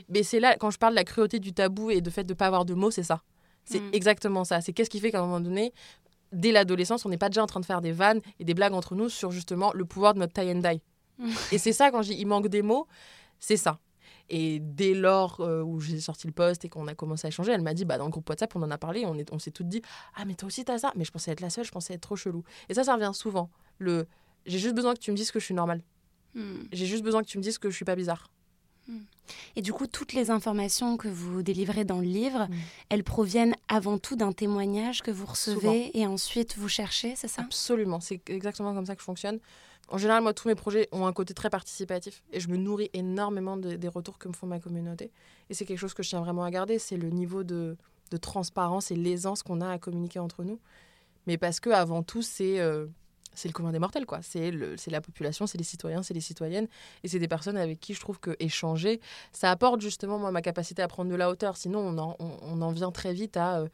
Mais 0.08 0.22
c'est 0.22 0.40
là, 0.40 0.56
quand 0.56 0.70
je 0.70 0.78
parle 0.78 0.94
de 0.94 0.96
la 0.96 1.04
cruauté 1.04 1.38
du 1.40 1.52
tabou 1.52 1.90
et 1.90 2.00
de 2.00 2.08
fait 2.08 2.24
de 2.24 2.32
pas 2.32 2.46
avoir 2.46 2.64
de 2.64 2.74
mots, 2.74 2.90
c'est 2.90 3.02
ça. 3.02 3.22
C'est 3.64 3.80
Mm. 3.80 3.90
exactement 3.92 4.44
ça. 4.44 4.60
C'est 4.60 4.72
qu'est-ce 4.72 4.90
qui 4.90 5.00
fait 5.00 5.10
qu'à 5.10 5.18
un 5.18 5.26
moment 5.26 5.40
donné, 5.40 5.72
dès 6.32 6.52
l'adolescence, 6.52 7.04
on 7.04 7.08
n'est 7.08 7.18
pas 7.18 7.28
déjà 7.28 7.42
en 7.42 7.46
train 7.46 7.60
de 7.60 7.66
faire 7.66 7.80
des 7.80 7.92
vannes 7.92 8.20
et 8.38 8.44
des 8.44 8.54
blagues 8.54 8.72
entre 8.74 8.94
nous 8.94 9.08
sur 9.08 9.30
justement 9.32 9.72
le 9.74 9.84
pouvoir 9.84 10.14
de 10.14 10.20
notre 10.20 10.32
tie 10.32 10.50
and 10.52 10.60
die. 10.60 10.80
Mm. 11.18 11.30
et 11.52 11.58
c'est 11.58 11.72
ça, 11.72 11.90
quand 11.90 12.02
je 12.02 12.12
dis 12.12 12.18
il 12.20 12.26
manque 12.26 12.48
des 12.48 12.62
mots, 12.62 12.86
c'est 13.38 13.56
ça. 13.56 13.78
Et 14.34 14.60
dès 14.60 14.94
lors 14.94 15.40
euh, 15.40 15.60
où 15.62 15.78
j'ai 15.78 16.00
sorti 16.00 16.26
le 16.26 16.32
post 16.32 16.64
et 16.64 16.70
qu'on 16.70 16.88
a 16.88 16.94
commencé 16.94 17.26
à 17.26 17.28
échanger, 17.28 17.52
elle 17.52 17.60
m'a 17.60 17.74
dit 17.74 17.84
bah, 17.84 17.98
dans 17.98 18.06
le 18.06 18.10
groupe 18.10 18.26
WhatsApp, 18.30 18.56
on 18.56 18.62
en 18.62 18.70
a 18.70 18.78
parlé, 18.78 19.04
on, 19.04 19.14
est- 19.18 19.30
on 19.32 19.38
s'est 19.38 19.50
toutes 19.50 19.68
dit 19.68 19.82
Ah, 20.16 20.24
mais 20.24 20.34
toi 20.34 20.46
aussi, 20.46 20.64
t'as 20.64 20.78
ça. 20.78 20.90
Mais 20.96 21.04
je 21.04 21.10
pensais 21.12 21.30
être 21.32 21.40
la 21.42 21.50
seule, 21.50 21.66
je 21.66 21.70
pensais 21.70 21.92
être 21.94 22.00
trop 22.00 22.16
chelou. 22.16 22.42
Et 22.70 22.74
ça, 22.74 22.82
ça 22.82 22.94
revient 22.94 23.10
souvent. 23.12 23.50
Le 23.78 24.06
J'ai 24.46 24.58
juste 24.58 24.74
besoin 24.74 24.94
que 24.94 25.00
tu 25.00 25.10
me 25.12 25.16
dises 25.16 25.30
que 25.32 25.38
je 25.38 25.44
suis 25.44 25.54
normale. 25.54 25.82
hmm. 26.34 26.62
J'ai 26.72 26.86
juste 26.86 27.04
besoin 27.04 27.22
que 27.22 27.28
tu 27.28 27.36
me 27.36 27.42
dises 27.42 27.58
que 27.58 27.68
je 27.68 27.76
suis 27.76 27.84
pas 27.84 27.94
bizarre. 27.96 28.30
Et 29.54 29.62
du 29.62 29.72
coup, 29.72 29.86
toutes 29.86 30.12
les 30.12 30.30
informations 30.30 30.96
que 30.96 31.06
vous 31.08 31.42
délivrez 31.42 31.84
dans 31.84 31.98
le 32.00 32.04
livre, 32.06 32.48
Mm. 32.50 32.54
elles 32.88 33.04
proviennent 33.04 33.54
avant 33.68 33.96
tout 33.96 34.16
d'un 34.16 34.32
témoignage 34.32 35.02
que 35.02 35.12
vous 35.12 35.24
recevez 35.26 35.96
et 35.96 36.04
ensuite 36.06 36.56
vous 36.58 36.68
cherchez, 36.68 37.14
c'est 37.16 37.28
ça? 37.28 37.42
Absolument, 37.42 38.00
c'est 38.00 38.20
exactement 38.28 38.74
comme 38.74 38.84
ça 38.84 38.94
que 38.96 39.00
je 39.00 39.04
fonctionne. 39.04 39.38
En 39.92 39.98
général, 39.98 40.22
moi, 40.22 40.32
tous 40.32 40.48
mes 40.48 40.54
projets 40.54 40.88
ont 40.90 41.06
un 41.06 41.12
côté 41.12 41.34
très 41.34 41.50
participatif 41.50 42.22
et 42.32 42.40
je 42.40 42.48
me 42.48 42.56
nourris 42.56 42.88
énormément 42.94 43.58
de- 43.58 43.74
des 43.76 43.88
retours 43.88 44.18
que 44.18 44.26
me 44.26 44.32
font 44.32 44.46
ma 44.46 44.58
communauté. 44.58 45.10
Et 45.50 45.54
c'est 45.54 45.66
quelque 45.66 45.78
chose 45.78 45.92
que 45.92 46.02
je 46.02 46.08
tiens 46.08 46.20
vraiment 46.20 46.44
à 46.44 46.50
garder, 46.50 46.78
c'est 46.78 46.96
le 46.96 47.10
niveau 47.10 47.44
de, 47.44 47.76
de 48.10 48.16
transparence 48.16 48.90
et 48.90 48.96
l'aisance 48.96 49.42
qu'on 49.42 49.60
a 49.60 49.70
à 49.70 49.78
communiquer 49.78 50.18
entre 50.18 50.44
nous. 50.44 50.58
Mais 51.26 51.36
parce 51.36 51.60
que 51.60 51.68
avant 51.68 52.02
tout, 52.02 52.22
c'est 52.22 52.58
euh, 52.58 52.86
le 53.44 53.52
commun 53.52 53.70
des 53.70 53.78
mortels, 53.78 54.06
quoi. 54.06 54.20
C'est 54.22 54.50
la 54.50 55.00
population, 55.02 55.46
c'est 55.46 55.58
les 55.58 55.64
citoyens, 55.64 56.02
c'est 56.02 56.14
les 56.14 56.20
citoyennes, 56.22 56.68
et 57.04 57.08
c'est 57.08 57.18
des 57.18 57.28
personnes 57.28 57.58
avec 57.58 57.78
qui 57.78 57.92
je 57.92 58.00
trouve 58.00 58.18
que 58.18 58.34
échanger, 58.40 58.98
ça 59.32 59.50
apporte 59.50 59.82
justement 59.82 60.18
moi 60.18 60.30
ma 60.32 60.40
capacité 60.40 60.80
à 60.80 60.88
prendre 60.88 61.10
de 61.10 61.16
la 61.16 61.28
hauteur. 61.28 61.58
Sinon, 61.58 61.80
on 61.80 61.98
en, 61.98 62.16
on- 62.18 62.62
en 62.62 62.72
vient 62.72 62.90
très 62.92 63.12
vite 63.12 63.36
à 63.36 63.58
euh, 63.60 63.68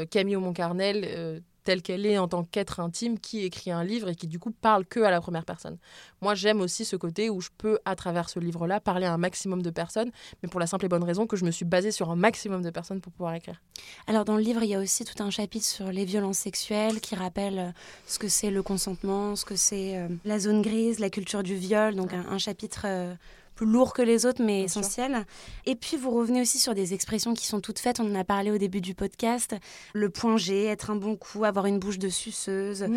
euh, 0.00 0.04
Camille 0.04 0.36
Montcarnel, 0.36 1.04
euh, 1.06 1.40
telle 1.64 1.82
qu'elle 1.82 2.06
est 2.06 2.18
en 2.18 2.28
tant 2.28 2.44
qu'être 2.44 2.80
intime, 2.80 3.18
qui 3.18 3.44
écrit 3.44 3.70
un 3.70 3.84
livre 3.84 4.08
et 4.08 4.14
qui 4.14 4.26
du 4.26 4.38
coup 4.38 4.50
parle 4.50 4.84
que 4.84 5.00
à 5.00 5.10
la 5.10 5.20
première 5.20 5.44
personne. 5.44 5.78
Moi, 6.20 6.34
j'aime 6.34 6.60
aussi 6.60 6.84
ce 6.84 6.96
côté 6.96 7.30
où 7.30 7.40
je 7.40 7.50
peux, 7.56 7.78
à 7.84 7.96
travers 7.96 8.28
ce 8.28 8.38
livre-là, 8.38 8.80
parler 8.80 9.06
à 9.06 9.12
un 9.12 9.18
maximum 9.18 9.62
de 9.62 9.70
personnes, 9.70 10.10
mais 10.42 10.48
pour 10.48 10.60
la 10.60 10.66
simple 10.66 10.86
et 10.86 10.88
bonne 10.88 11.04
raison 11.04 11.26
que 11.26 11.36
je 11.36 11.44
me 11.44 11.50
suis 11.50 11.64
basée 11.64 11.90
sur 11.90 12.10
un 12.10 12.16
maximum 12.16 12.62
de 12.62 12.70
personnes 12.70 13.00
pour 13.00 13.12
pouvoir 13.12 13.34
écrire. 13.34 13.60
Alors 14.06 14.24
dans 14.24 14.36
le 14.36 14.42
livre, 14.42 14.62
il 14.62 14.70
y 14.70 14.74
a 14.74 14.80
aussi 14.80 15.04
tout 15.04 15.22
un 15.22 15.30
chapitre 15.30 15.66
sur 15.66 15.90
les 15.90 16.04
violences 16.04 16.38
sexuelles 16.38 17.00
qui 17.00 17.14
rappelle 17.14 17.58
euh, 17.58 17.70
ce 18.06 18.18
que 18.18 18.28
c'est 18.28 18.50
le 18.50 18.62
consentement, 18.62 19.36
ce 19.36 19.44
que 19.44 19.56
c'est 19.56 19.96
euh, 19.96 20.08
la 20.24 20.38
zone 20.38 20.62
grise, 20.62 20.98
la 20.98 21.10
culture 21.10 21.42
du 21.42 21.54
viol, 21.54 21.94
donc 21.94 22.12
un, 22.12 22.26
un 22.28 22.38
chapitre 22.38 22.82
euh, 22.86 23.14
plus 23.54 23.66
lourd 23.66 23.92
que 23.92 24.02
les 24.02 24.26
autres 24.26 24.42
mais 24.42 24.60
Bien 24.60 24.68
sûr. 24.68 24.80
essentiel. 24.80 25.26
Et 25.66 25.74
puis 25.76 25.96
vous 25.96 26.10
revenez 26.10 26.40
aussi 26.40 26.58
sur 26.58 26.74
des 26.74 26.94
expressions 26.94 27.34
qui 27.34 27.46
sont 27.46 27.60
toutes 27.60 27.78
faites, 27.78 28.00
on 28.00 28.10
en 28.10 28.14
a 28.14 28.24
parlé 28.24 28.50
au 28.50 28.58
début 28.58 28.80
du 28.80 28.94
podcast, 28.94 29.54
le 29.92 30.08
point 30.10 30.36
G, 30.36 30.64
être 30.64 30.90
un 30.90 30.96
bon 30.96 31.16
coup, 31.16 31.44
avoir 31.44 31.66
une 31.66 31.78
bouche 31.78 31.98
de 31.98 32.08
suceuse, 32.08 32.82
la 32.82 32.88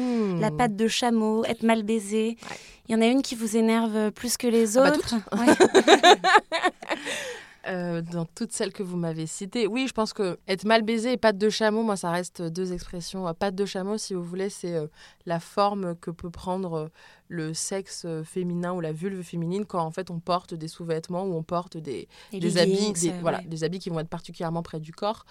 Mmh. 0.52 0.58
patte 0.58 0.76
de 0.76 0.88
chameau, 0.88 1.44
être 1.46 1.64
mal 1.64 1.84
baisé. 1.84 2.38
Ouais. 2.50 2.58
Il 2.88 2.92
y 2.94 2.98
en 2.98 3.02
a 3.02 3.06
une 3.08 3.22
qui 3.22 3.36
vous 3.36 3.58
énerve 3.58 4.12
plus 4.12 4.38
que 4.38 4.48
les 4.48 4.78
Ah 4.78 4.90
bah, 4.92 4.98
autres. 4.98 5.16
Ouais. 5.38 5.56
Euh, 7.68 8.04
dans 8.04 8.26
toutes 8.26 8.52
celles 8.52 8.72
que 8.72 8.84
vous 8.84 8.96
m'avez 8.96 9.26
citées. 9.26 9.66
Oui, 9.66 9.88
je 9.88 9.92
pense 9.94 10.14
que 10.14 10.38
être 10.48 10.66
mal 10.66 10.84
baisé 10.84 11.14
et 11.14 11.18
patte 11.18 11.40
de 11.40 11.50
chameau, 11.50 11.82
moi, 11.82 11.96
ça 11.98 12.12
reste 12.12 12.44
deux 12.44 12.74
expressions. 12.74 13.26
Patte 13.34 13.56
de 13.56 13.66
chameau, 13.66 13.98
si 13.98 14.14
vous 14.14 14.24
voulez, 14.24 14.52
c'est 14.52 14.76
euh, 14.76 14.86
la 15.26 15.40
forme 15.40 15.96
que 15.96 16.12
peut 16.12 16.30
prendre 16.30 16.74
euh, 16.76 16.88
le 17.28 17.54
sexe 17.54 18.04
euh, 18.06 18.24
féminin 18.24 18.74
ou 18.74 18.82
la 18.82 18.92
vulve 18.92 19.22
féminine 19.24 19.66
quand 19.66 19.82
en 19.82 19.92
fait 19.92 20.12
on 20.12 20.20
porte 20.20 20.54
des 20.54 20.68
sous-vêtements 20.68 21.24
ou 21.24 21.34
on 21.34 21.44
porte 21.44 21.78
des, 21.78 22.08
des 22.32 22.58
habits, 22.58 22.94
des, 22.94 23.10
euh, 23.10 23.20
voilà, 23.22 23.42
des 23.42 23.64
habits 23.64 23.80
qui 23.80 23.90
vont 23.90 24.00
être 24.00 24.10
particulièrement 24.10 24.62
près 24.62 24.80
du 24.80 24.92
corps. 24.92 25.26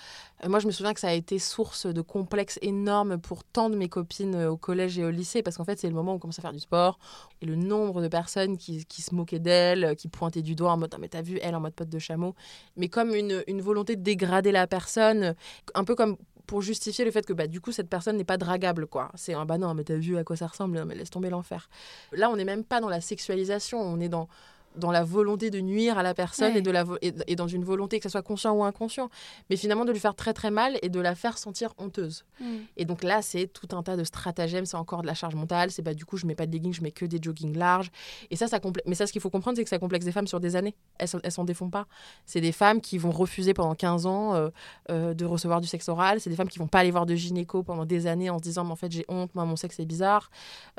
Euh, 0.45 0.49
moi, 0.49 0.59
je 0.59 0.67
me 0.67 0.73
souviens 0.73 0.95
que 0.95 1.01
ça 1.01 1.09
a 1.09 1.13
été 1.13 1.39
source 1.39 1.87
de 1.87 2.01
complexes 2.01 2.59
énormes 2.63 3.19
pour 3.19 3.45
tant 3.45 3.71
de 3.71 3.77
mes 3.77 3.89
copines 3.89 4.45
au 4.45 4.57
collège 4.57 4.99
et 4.99 5.05
au 5.05 5.11
lycée, 5.11 5.43
parce 5.43 5.57
qu'en 5.57 5.65
fait, 5.65 5.79
c'est 5.79 5.89
le 5.89 5.95
moment 5.95 6.13
où 6.13 6.17
on 6.17 6.19
commence 6.19 6.39
à 6.39 6.43
faire 6.43 6.53
du 6.53 6.61
sport, 6.61 6.99
et 7.41 7.47
le 7.47 7.57
nombre 7.57 8.03
de 8.03 8.09
personnes 8.09 8.57
qui, 8.57 8.85
qui 8.87 9.03
se 9.03 9.15
moquaient 9.15 9.39
d'elle, 9.39 9.95
qui 9.97 10.09
pointaient 10.09 10.43
du 10.43 10.55
doigt 10.55 10.73
en 10.73 10.77
mode, 10.77 10.93
Ah, 10.95 10.99
mais 11.01 11.09
t'as 11.09 11.23
vu, 11.23 11.39
elle 11.43 11.55
en 11.55 11.61
mode 11.61 11.75
pote 11.75 11.89
de 11.89 11.99
chameau, 11.99 12.35
mais 12.77 12.89
comme 12.89 13.15
une, 13.15 13.43
une 13.47 13.61
volonté 13.61 13.97
de 13.97 14.03
dégrader 14.03 14.53
la 14.53 14.67
personne, 14.67 15.35
un 15.75 15.85
peu 15.85 15.95
comme 15.95 16.17
pour 16.47 16.63
justifier 16.63 17.05
le 17.05 17.11
fait 17.11 17.27
que 17.27 17.33
bah, 17.33 17.47
du 17.47 17.61
coup 17.61 17.73
cette 17.73 17.89
personne 17.89 18.17
n'est 18.17 18.25
pas 18.25 18.37
dragable 18.37 18.87
quoi. 18.87 19.11
C'est 19.15 19.35
un 19.35 19.45
bah 19.45 19.59
non 19.59 19.75
mais 19.75 19.85
t'as 19.85 19.97
vu 19.97 20.17
à 20.17 20.25
quoi 20.25 20.37
ça 20.37 20.47
ressemble, 20.47 20.79
Non, 20.79 20.85
mais 20.85 20.95
laisse 20.95 21.11
tomber 21.11 21.31
l'enfer. 21.31 21.69
Là 22.13 22.31
on 22.31 22.37
n'est 22.37 22.45
même 22.45 22.65
pas 22.65 22.81
dans 22.81 22.89
la 22.89 23.01
sexualisation, 23.01 23.81
on 23.81 24.01
est 24.01 24.09
dans 24.09 24.29
dans 24.77 24.91
la 24.91 25.05
volonté 25.05 25.51
de 25.51 25.61
nuire 25.61 25.99
à 25.99 26.03
la 26.03 26.15
personne 26.15 26.53
Ouais. 26.53 26.59
et, 26.59 26.63
de 26.63 26.71
la 26.71 26.85
vo- 26.85 26.99
et, 27.03 27.13
et 27.27 27.37
dans 27.37 27.49
une 27.49 27.65
volonté 27.65 27.99
que 27.99 28.05
ce 28.05 28.09
soit 28.11 28.23
conscient 28.23 28.53
ou 28.55 28.65
inconscient, 28.65 29.09
mais 29.51 29.57
finalement 29.57 29.85
de 29.85 29.93
lui 29.93 30.01
faire 30.01 30.15
très 30.15 30.33
très 30.33 30.51
mal 30.51 30.79
et 30.83 30.89
de 30.89 31.01
la 31.01 31.15
faire 31.15 31.39
sentir 31.39 31.75
honteuse. 31.79 32.25
Mm. 32.41 32.45
Et 32.77 32.85
donc 32.85 33.03
là, 33.05 33.23
c'est 33.23 33.47
tout 33.47 33.69
un 33.77 33.83
tas 33.83 33.97
de 33.97 34.05
stratagèmes, 34.05 34.67
c'est 34.67 34.77
encore 34.77 35.03
de 35.03 35.07
la 35.07 35.15
charge 35.15 35.35
mentale, 35.35 35.71
c'est 35.71 35.83
bah 35.83 35.95
du 35.95 36.05
coup, 36.05 36.17
je 36.17 36.27
mets 36.27 36.35
pas 36.35 36.47
de 36.47 36.53
leggings, 36.53 36.73
je 36.75 36.83
mets 36.83 36.91
que 36.91 37.05
des 37.05 37.19
joggings 37.23 37.57
larges. 37.57 37.91
Et 38.31 38.37
ça, 38.37 38.47
ça 38.49 38.59
Mais 38.87 38.95
ça, 38.95 39.07
ce 39.07 39.13
qu'il 39.13 39.21
faut 39.21 39.31
comprendre, 39.31 39.57
c'est 39.57 39.65
que 39.65 39.71
ça 39.71 39.79
complexe 39.79 40.05
des 40.05 40.13
femmes 40.13 40.27
sur 40.27 40.41
des 40.41 40.57
années. 40.57 40.75
Elles 40.99 41.09
elles 41.23 41.33
s'en 41.33 41.45
défont 41.45 41.71
pas. 41.71 41.87
C'est 42.27 42.41
des 42.41 42.53
femmes 42.53 42.81
qui 42.81 42.99
vont 42.99 43.11
refuser 43.11 43.55
pendant 43.55 43.75
15 43.75 44.07
ans 44.07 44.35
euh, 44.35 44.49
euh, 44.91 45.15
de 45.15 45.25
recevoir 45.25 45.61
du 45.61 45.69
sexe 45.69 45.89
oral. 45.89 46.21
C'est 46.21 46.31
des 46.31 46.37
femmes 46.37 46.49
qui 46.49 46.59
vont 46.59 46.67
pas 46.67 46.81
aller 46.81 46.91
voir 46.91 47.07
de 47.07 47.15
gynéco 47.15 47.63
pendant 47.63 47.85
des 47.85 48.07
années 48.07 48.31
en 48.31 48.39
se 48.39 48.43
disant, 48.43 48.65
mais 48.65 48.73
en 48.73 48.77
fait, 48.77 48.91
j'ai 48.93 49.05
honte, 49.09 49.35
moi, 49.35 49.45
mon 49.45 49.57
sexe 49.57 49.79
est 49.81 49.85
bizarre. 49.87 50.31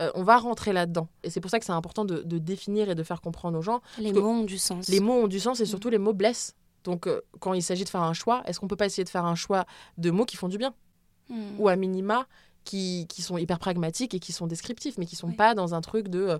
Euh, 0.01 0.11
on 0.15 0.23
va 0.23 0.37
rentrer 0.37 0.73
là-dedans. 0.73 1.07
Et 1.23 1.29
c'est 1.29 1.39
pour 1.41 1.49
ça 1.51 1.59
que 1.59 1.65
c'est 1.65 1.71
important 1.71 2.05
de, 2.05 2.21
de 2.23 2.37
définir 2.37 2.89
et 2.89 2.95
de 2.95 3.03
faire 3.03 3.21
comprendre 3.21 3.57
aux 3.57 3.61
gens. 3.61 3.81
Les 3.97 4.13
mots 4.13 4.29
ont 4.29 4.43
du 4.43 4.57
sens. 4.57 4.87
Les 4.87 4.99
mots 4.99 5.13
ont 5.23 5.27
du 5.27 5.39
sens 5.39 5.59
et 5.59 5.65
surtout 5.65 5.89
les 5.89 5.97
mots 5.97 6.13
blessent. 6.13 6.55
Donc, 6.83 7.07
euh, 7.07 7.21
quand 7.39 7.53
il 7.53 7.63
s'agit 7.63 7.83
de 7.83 7.89
faire 7.89 8.03
un 8.03 8.13
choix, 8.13 8.43
est-ce 8.45 8.59
qu'on 8.59 8.67
peut 8.67 8.75
pas 8.75 8.85
essayer 8.85 9.03
de 9.03 9.09
faire 9.09 9.25
un 9.25 9.35
choix 9.35 9.65
de 9.97 10.11
mots 10.11 10.25
qui 10.25 10.37
font 10.37 10.47
du 10.47 10.57
bien? 10.57 10.73
Mm. 11.29 11.59
ou 11.59 11.67
à 11.69 11.75
minima 11.75 12.27
qui, 12.65 13.05
qui 13.07 13.21
sont 13.21 13.37
hyper 13.37 13.59
pragmatiques 13.59 14.13
et 14.13 14.19
qui 14.19 14.33
sont 14.33 14.47
descriptifs, 14.47 14.97
mais 14.97 15.05
qui 15.05 15.15
sont 15.15 15.27
Oui. 15.27 15.35
pas 15.35 15.53
dans 15.55 15.73
un 15.73 15.81
truc 15.81 16.09
de 16.09 16.19
euh, 16.19 16.37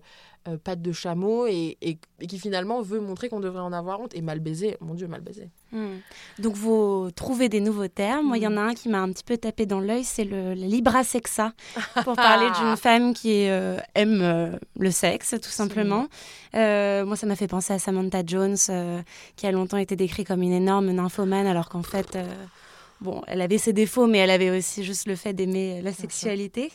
euh, 0.48 0.58
patte 0.64 0.82
de 0.82 0.92
chameau 0.92 1.48
et, 1.48 1.78
et- 1.82 1.98
et 2.20 2.28
qui 2.28 2.38
finalement 2.40 2.82
veut 2.82 3.00
montrer 3.00 3.30
qu'on 3.30 3.40
devrait 3.40 3.62
en 3.62 3.72
avoir 3.74 4.00
honte. 4.02 4.14
Et 4.16 4.22
mal 4.22 4.40
baisé, 4.40 4.76
mon 4.82 4.94
Dieu, 4.94 5.08
mal 5.08 5.22
baisé. 5.22 5.50
Hmm. 5.72 5.98
Donc 6.40 6.56
vous 6.56 7.10
trouvez 7.16 7.48
des 7.50 7.62
nouveaux 7.62 7.88
termes. 7.88 8.28
Moi, 8.28 8.38
il 8.38 8.44
y 8.44 8.48
en 8.48 8.58
a 8.58 8.62
un 8.62 8.74
qui 8.74 8.90
m'a 8.90 9.00
un 9.02 9.12
petit 9.12 9.24
peu 9.24 9.38
tapé 9.38 9.66
dans 9.66 9.80
l'œil, 9.80 10.04
c'est 10.04 10.24
le, 10.26 10.54
le 10.54 10.66
libra 10.66 11.04
sexa, 11.04 11.54
pour 12.04 12.16
parler 12.16 12.48
d'une 12.60 12.76
femme 12.78 13.14
qui 13.14 13.48
euh, 13.48 13.78
aime 13.96 14.20
euh, 14.22 14.52
le 14.80 14.92
sexe, 14.92 15.36
tout 15.42 15.50
simplement. 15.50 16.08
Moi, 16.54 17.16
ça 17.16 17.26
m'a 17.28 17.36
fait 17.36 17.48
penser 17.48 17.74
à 17.74 17.80
Samantha 17.80 18.22
Jones, 18.26 18.56
qui 19.36 19.46
a 19.48 19.52
longtemps 19.52 19.78
été 19.78 19.96
décrite 19.96 20.28
comme 20.28 20.42
une 20.42 20.54
énorme 20.54 20.92
nymphomane, 20.92 21.48
alors 21.48 21.70
qu'en 21.70 21.84
fait, 21.84 22.18
Bon, 23.02 23.22
elle 23.28 23.42
avait 23.42 23.58
ses 23.58 23.74
défauts, 23.74 24.08
mais 24.08 24.20
elle 24.20 24.30
avait 24.30 24.58
aussi 24.58 24.84
juste 24.84 25.08
le 25.08 25.16
fait 25.16 25.34
d'aimer 25.34 25.82
la 25.82 25.92
sexualité. 25.92 26.72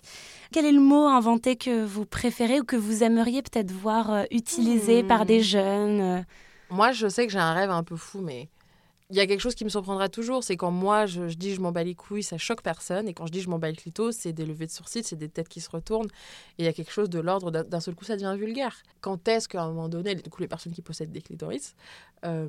Quel 0.52 0.66
est 0.66 0.72
le 0.72 0.80
mot 0.80 1.06
inventé 1.06 1.56
que 1.56 1.85
vous 1.85 2.04
préférez 2.04 2.61
ou 2.61 2.64
que 2.64 2.76
vous 2.76 3.02
aimeriez 3.02 3.42
peut-être 3.42 3.72
voir 3.72 4.12
euh, 4.12 4.24
utilisé 4.30 5.02
par 5.02 5.24
des 5.24 5.40
hmm. 5.40 5.44
jeunes 5.44 6.00
euh? 6.00 6.20
Moi, 6.70 6.92
je 6.92 7.09
sais 7.09 7.26
que 7.26 7.33
j'ai 7.33 7.38
un 7.38 7.52
rêve 7.52 7.70
un 7.70 7.83
peu 7.83 7.96
fou, 7.96 8.20
mais 8.20 8.48
il 9.11 9.16
y 9.16 9.20
a 9.20 9.26
quelque 9.26 9.40
chose 9.40 9.56
qui 9.56 9.64
me 9.64 9.68
surprendra 9.68 10.09
toujours, 10.09 10.44
c'est 10.44 10.56
quand 10.56 10.70
moi 10.70 11.04
je, 11.06 11.22
dis 11.22 11.52
je 11.52 11.61
m'en 11.61 11.72
bats 11.72 11.83
les 11.83 11.96
couilles, 11.96 12.22
ça 12.22 12.38
choque 12.38 12.62
personne. 12.62 13.09
Et 13.09 13.14
quand 13.14 13.26
je 13.26 13.33
dis 13.33 13.40
je 13.40 13.50
m'en 13.50 13.59
bats 13.59 13.68
le 13.68 13.76
clito, 13.76 14.12
c'est 14.12 14.33
des 14.33 14.46
levées 14.46 14.66
de 14.66 14.70
sourcils, 14.70 15.02
c'est 15.02 15.16
des 15.16 15.28
têtes 15.28 15.48
qui 15.48 15.61
se 15.61 15.68
retournent. 15.68 16.06
Et 16.59 16.62
il 16.62 16.64
y 16.64 16.68
a 16.68 16.72
quelque 16.72 16.92
chose 16.92 17.11
de 17.11 17.18
l'ordre 17.18 17.50
d'un 17.50 17.80
seul 17.80 17.96
coup, 17.96 18.04
ça 18.04 18.14
devient 18.14 18.37
vulgaire. 18.38 18.76
Quand 19.00 19.26
est-ce 19.26 19.48
qu'à 19.48 19.62
un 19.62 19.68
moment 19.68 19.88
donné, 19.88 20.14
du 20.14 20.30
coup, 20.30 20.40
les 20.40 20.48
personnes 20.48 20.72
qui 20.72 20.83
possèdent 20.83 21.11
des 21.11 21.22
clitoris 21.22 21.74
euh, 22.24 22.48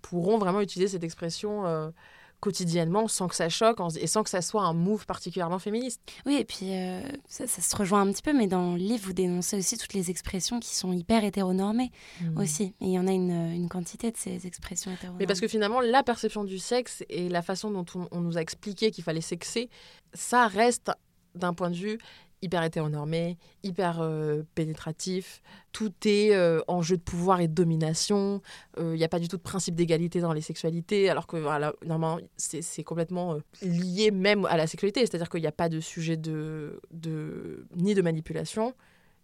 pourront 0.00 0.38
vraiment 0.38 0.62
utiliser 0.62 0.88
cette 0.88 1.04
expression 1.04 1.66
euh, 1.66 1.90
quotidiennement 2.42 3.06
sans 3.06 3.28
que 3.28 3.36
ça 3.36 3.48
choque 3.48 3.78
et 4.00 4.08
sans 4.08 4.24
que 4.24 4.28
ça 4.28 4.42
soit 4.42 4.64
un 4.64 4.74
move 4.74 5.06
particulièrement 5.06 5.60
féministe. 5.60 6.02
Oui, 6.26 6.34
et 6.34 6.44
puis 6.44 6.72
euh, 6.72 7.00
ça, 7.28 7.46
se 7.46 7.76
rejoint 7.76 8.02
un 8.02 8.12
petit 8.12 8.20
peu, 8.20 8.32
mais 8.32 8.48
dans 8.48 8.72
le 8.72 8.78
livre, 8.78 9.04
vous 9.06 9.12
dénoncez 9.12 9.56
aussi 9.56 9.78
toutes 9.78 9.94
les 9.94 10.10
expressions 10.10 10.58
qui 10.58 10.74
sont 10.74 10.92
hyper 10.92 11.22
hétéronormées 11.22 11.92
mmh. 12.20 12.38
aussi. 12.38 12.74
Et 12.80 12.86
il 12.86 12.90
y 12.90 12.98
en 12.98 13.06
a 13.06 13.12
une, 13.12 13.52
une, 13.52 13.68
quantité 13.68 14.10
de 14.10 14.16
ces 14.16 14.44
expressions 14.44 14.90
hétéronormées. 14.90 15.22
Mais 15.22 15.26
parce 15.26 15.40
que 15.40 15.46
finalement, 15.46 15.80
la 15.80 16.02
perception 16.02 16.42
du 16.42 16.58
sexe 16.58 17.04
et 17.08 17.28
la 17.28 17.42
façon 17.42 17.70
dont 17.70 17.86
on 18.10 18.20
nous 18.20 18.36
a 18.36 18.40
expliqué 18.40 18.90
qu'il 18.90 19.04
fallait 19.04 19.20
sexer, 19.20 19.70
ça 20.12 20.48
reste 20.48 20.90
d'un 21.36 21.54
point 21.54 21.70
de 21.70 21.76
vue 21.76 21.98
hyper 22.42 22.62
hétéronormé, 22.64 23.38
hyper 23.62 24.00
euh, 24.00 24.42
pénétratif. 24.54 25.42
Tout 25.72 25.92
est 26.04 26.34
euh, 26.34 26.60
en 26.68 26.82
jeu 26.82 26.96
de 26.96 27.02
pouvoir 27.02 27.40
et 27.40 27.48
de 27.48 27.54
domination. 27.54 28.42
Il 28.76 28.82
euh, 28.82 28.96
n'y 28.96 29.04
a 29.04 29.08
pas 29.08 29.20
du 29.20 29.28
tout 29.28 29.36
de 29.36 29.42
principe 29.42 29.74
d'égalité 29.74 30.20
dans 30.20 30.32
les 30.32 30.40
sexualités, 30.40 31.08
alors 31.08 31.26
que 31.26 31.36
normalement, 31.86 32.18
c'est 32.36 32.84
complètement 32.84 33.38
lié 33.62 34.10
même 34.10 34.44
à 34.46 34.56
la 34.56 34.66
sexualité. 34.66 35.00
C'est-à-dire 35.00 35.30
qu'il 35.30 35.40
n'y 35.40 35.46
a 35.46 35.52
pas 35.52 35.68
de 35.68 35.80
sujet 35.80 36.16
de, 36.16 36.80
de, 36.90 37.66
ni 37.76 37.94
de 37.94 38.02
manipulation 38.02 38.74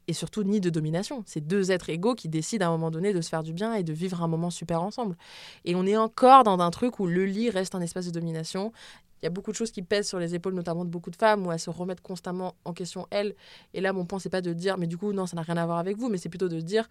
et 0.08 0.12
surtout 0.12 0.42
ni 0.42 0.60
de 0.60 0.70
domination. 0.70 1.22
C'est 1.26 1.46
deux 1.46 1.70
êtres 1.70 1.90
égaux 1.90 2.14
qui 2.14 2.28
décident 2.28 2.66
à 2.66 2.68
un 2.68 2.72
moment 2.72 2.90
donné 2.90 3.12
de 3.12 3.20
se 3.20 3.28
faire 3.28 3.42
du 3.42 3.52
bien 3.52 3.74
et 3.74 3.82
de 3.84 3.92
vivre 3.92 4.22
un 4.22 4.28
moment 4.28 4.50
super 4.50 4.82
ensemble. 4.82 5.16
Et 5.64 5.74
on 5.76 5.86
est 5.86 5.96
encore 5.96 6.42
dans 6.42 6.58
un 6.58 6.70
truc 6.70 6.98
où 6.98 7.06
le 7.06 7.26
lit 7.26 7.50
reste 7.50 7.74
un 7.74 7.80
espace 7.80 8.06
de 8.06 8.10
domination 8.10 8.72
il 9.20 9.24
y 9.24 9.26
a 9.26 9.30
beaucoup 9.30 9.50
de 9.50 9.56
choses 9.56 9.72
qui 9.72 9.82
pèsent 9.82 10.08
sur 10.08 10.18
les 10.18 10.34
épaules, 10.34 10.54
notamment 10.54 10.84
de 10.84 10.90
beaucoup 10.90 11.10
de 11.10 11.16
femmes, 11.16 11.46
où 11.46 11.52
elles 11.52 11.58
se 11.58 11.70
remettent 11.70 12.00
constamment 12.00 12.54
en 12.64 12.72
question 12.72 13.06
elles. 13.10 13.34
Et 13.74 13.80
là, 13.80 13.92
mon 13.92 14.04
point, 14.04 14.18
c'est 14.18 14.28
pas 14.28 14.40
de 14.40 14.52
dire, 14.52 14.78
mais 14.78 14.86
du 14.86 14.96
coup, 14.96 15.12
non, 15.12 15.26
ça 15.26 15.36
n'a 15.36 15.42
rien 15.42 15.56
à 15.56 15.66
voir 15.66 15.78
avec 15.78 15.96
vous, 15.96 16.08
mais 16.08 16.18
c'est 16.18 16.28
plutôt 16.28 16.48
de 16.48 16.60
dire, 16.60 16.88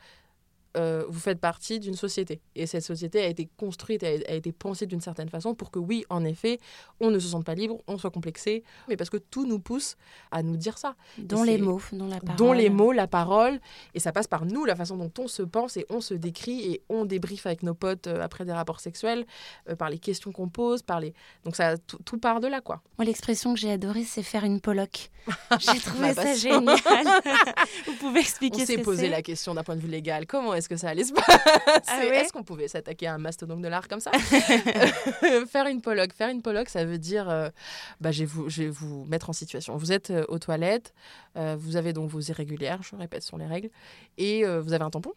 euh, 0.75 1.06
vous 1.08 1.19
faites 1.19 1.39
partie 1.39 1.80
d'une 1.80 1.95
société. 1.95 2.41
Et 2.56 2.67
cette 2.67 2.84
société 2.84 3.21
a 3.21 3.27
été 3.27 3.49
construite, 3.58 4.03
a, 4.03 4.08
a 4.08 4.34
été 4.34 4.51
pensée 4.51 4.86
d'une 4.86 5.01
certaine 5.01 5.30
façon 5.30 5.56
pour 5.56 5.71
que, 5.71 5.80
oui, 5.80 6.03
en 6.10 6.23
effet, 6.25 6.60
on 6.99 7.10
ne 7.12 7.19
se 7.19 7.27
sente 7.27 7.45
pas 7.45 7.56
libre, 7.56 7.77
on 7.88 7.97
soit 7.97 8.12
complexé, 8.12 8.63
mais 8.88 8.97
parce 8.97 9.10
que 9.10 9.17
tout 9.17 9.45
nous 9.45 9.60
pousse 9.60 9.95
à 10.32 10.43
nous 10.43 10.58
dire 10.58 10.77
ça. 10.77 10.95
Dont 11.17 11.43
les 11.43 11.58
mots, 11.58 11.82
dont 11.91 12.08
la 12.08 12.19
parole. 12.19 12.36
Dont 12.38 12.53
les 12.53 12.69
mots, 12.69 12.91
la 12.91 13.08
parole. 13.08 13.60
Et 13.93 13.99
ça 13.99 14.12
passe 14.12 14.27
par 14.27 14.45
nous, 14.45 14.65
la 14.65 14.75
façon 14.75 14.97
dont 14.97 15.12
on 15.19 15.27
se 15.27 15.43
pense 15.43 15.77
et 15.77 15.86
on 15.89 16.01
se 16.01 16.13
décrit 16.13 16.71
et 16.71 16.82
on 16.89 17.06
débriefe 17.06 17.45
avec 17.45 17.63
nos 17.63 17.73
potes 17.73 18.08
euh, 18.08 18.21
après 18.21 18.45
des 18.45 18.53
rapports 18.53 18.80
sexuels, 18.80 19.25
euh, 19.69 19.75
par 19.75 19.89
les 19.89 19.99
questions 19.99 20.32
qu'on 20.32 20.49
pose, 20.49 20.82
par 20.82 20.99
les... 20.99 21.13
Donc 21.43 21.56
ça, 21.56 21.77
tout 21.77 22.17
part 22.17 22.39
de 22.39 22.47
là, 22.47 22.62
quoi. 22.62 22.82
Moi, 22.97 23.06
l'expression 23.06 23.53
que 23.53 23.60
j'ai 23.60 23.71
adorée, 23.71 24.03
c'est 24.03 24.23
faire 24.23 24.43
une 24.43 24.62
poloc. 24.62 25.10
J'ai 25.60 25.80
trouvé 25.80 26.13
ça 26.13 26.34
génial. 26.36 26.77
Vous 27.86 27.93
pouvez 27.99 28.21
expliquer 28.21 28.56
on 28.56 28.60
ce 28.60 28.62
que 28.62 28.67
c'est 28.67 28.73
On 28.75 28.77
s'est 28.77 28.84
posé 28.84 29.10
la 29.10 29.21
question 29.21 29.53
d'un 29.53 29.63
point 29.63 29.75
de 29.75 29.82
vue 29.82 29.89
légal. 29.89 30.25
Comment 30.25 30.53
est-ce 30.58 30.70
que 30.70 30.76
ça 30.76 30.89
allait 30.89 31.04
se 31.04 31.13
passer? 31.13 31.39
Ah 31.88 32.04
Est-ce 32.04 32.34
qu'on 32.34 32.43
pouvait 32.43 32.67
s'attaquer 32.67 33.08
à 33.08 33.13
un 33.13 33.17
mastodonte 33.17 33.62
de 33.62 33.67
l'art 33.67 33.88
comme 33.88 34.00
ça? 34.00 34.12
Faire 35.48 35.67
une 35.67 35.82
pologue. 35.82 36.12
Faire 36.13 36.30
une 36.30 36.41
pologue, 36.41 36.67
ça 36.67 36.86
veut 36.86 36.98
dire 36.98 37.30
euh, 37.30 37.50
bah, 38.02 38.12
je, 38.12 38.20
vais 38.20 38.26
vous, 38.26 38.50
je 38.50 38.63
vais 38.63 38.70
vous 38.70 39.06
mettre 39.06 39.30
en 39.30 39.34
situation. 39.34 39.78
Vous 39.78 39.91
êtes 39.91 40.10
euh, 40.12 40.26
aux 40.28 40.39
toilettes, 40.39 40.93
euh, 41.38 41.56
vous 41.58 41.76
avez 41.76 41.93
donc 41.93 42.10
vos 42.10 42.20
irrégulières, 42.22 42.82
je 42.84 42.96
répète, 42.96 43.24
ce 43.24 43.30
sont 43.30 43.38
les 43.38 43.46
règles, 43.46 43.70
et 44.17 44.43
vous 44.46 44.74
avez 44.74 44.84
un 44.84 44.89
tampon? 44.89 45.13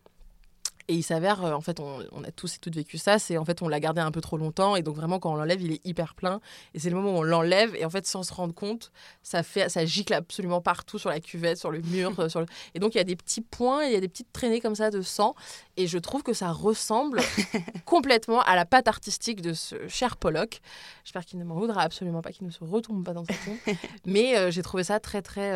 Et 0.90 0.94
il 0.94 1.04
s'avère, 1.04 1.44
euh, 1.44 1.52
en 1.52 1.60
fait, 1.60 1.78
on, 1.78 2.24
a 2.24 2.32
tous 2.32 2.56
et 2.56 2.58
toutes 2.58 2.74
vécu 2.74 2.98
ça, 2.98 3.20
c'est 3.20 3.38
en 3.38 3.44
fait 3.44 3.62
on 3.62 3.68
l'a 3.68 3.78
gardé 3.78 4.00
un 4.00 4.10
peu 4.10 4.20
trop 4.20 4.36
longtemps 4.36 4.74
et 4.74 4.82
donc 4.82 4.96
vraiment 4.96 5.20
quand 5.20 5.30
on 5.30 5.36
l'enlève, 5.36 5.62
il 5.62 5.70
est 5.70 5.86
hyper 5.86 6.16
plein. 6.16 6.40
Et 6.74 6.80
c'est 6.80 6.90
le 6.90 6.96
moment 6.96 7.12
où 7.12 7.18
on 7.18 7.22
l'enlève 7.22 7.76
et 7.76 7.84
en 7.84 7.90
fait 7.90 8.08
sans 8.08 8.24
se 8.24 8.34
rendre 8.34 8.52
compte, 8.52 8.90
ça 9.22 9.44
fait, 9.44 9.68
ça 9.68 9.84
gicle 9.84 10.12
absolument 10.12 10.60
partout 10.60 10.98
sur 10.98 11.08
la 11.08 11.20
cuvette, 11.20 11.58
sur 11.58 11.70
le 11.70 11.80
mur, 11.80 12.18
euh, 12.18 12.28
sur 12.28 12.40
le... 12.40 12.46
et 12.74 12.80
donc 12.80 12.96
il 12.96 12.98
y 12.98 13.00
a 13.00 13.04
des 13.04 13.14
petits 13.14 13.40
points, 13.40 13.84
il 13.84 13.92
y 13.92 13.94
a 13.94 14.00
des 14.00 14.08
petites 14.08 14.32
traînées 14.32 14.60
comme 14.60 14.74
ça 14.74 14.90
de 14.90 15.00
sang 15.00 15.36
et 15.76 15.86
je 15.86 15.96
trouve 15.96 16.24
que 16.24 16.32
ça 16.32 16.50
ressemble 16.50 17.20
complètement 17.84 18.40
à 18.40 18.56
la 18.56 18.64
patte 18.64 18.88
artistique 18.88 19.42
de 19.42 19.52
ce 19.52 19.86
cher 19.86 20.16
Pollock. 20.16 20.60
J'espère 21.04 21.24
qu'il 21.24 21.38
ne 21.38 21.44
m'en 21.44 21.54
voudra 21.54 21.82
absolument 21.82 22.20
pas, 22.20 22.32
qu'il 22.32 22.48
ne 22.48 22.52
se 22.52 22.64
retourne 22.64 23.04
pas 23.04 23.12
dans 23.12 23.24
ce 23.24 23.32
fond. 23.32 23.56
Mais 24.06 24.36
euh, 24.36 24.50
j'ai 24.50 24.62
trouvé 24.62 24.82
ça 24.82 24.98
très 24.98 25.22
très 25.22 25.52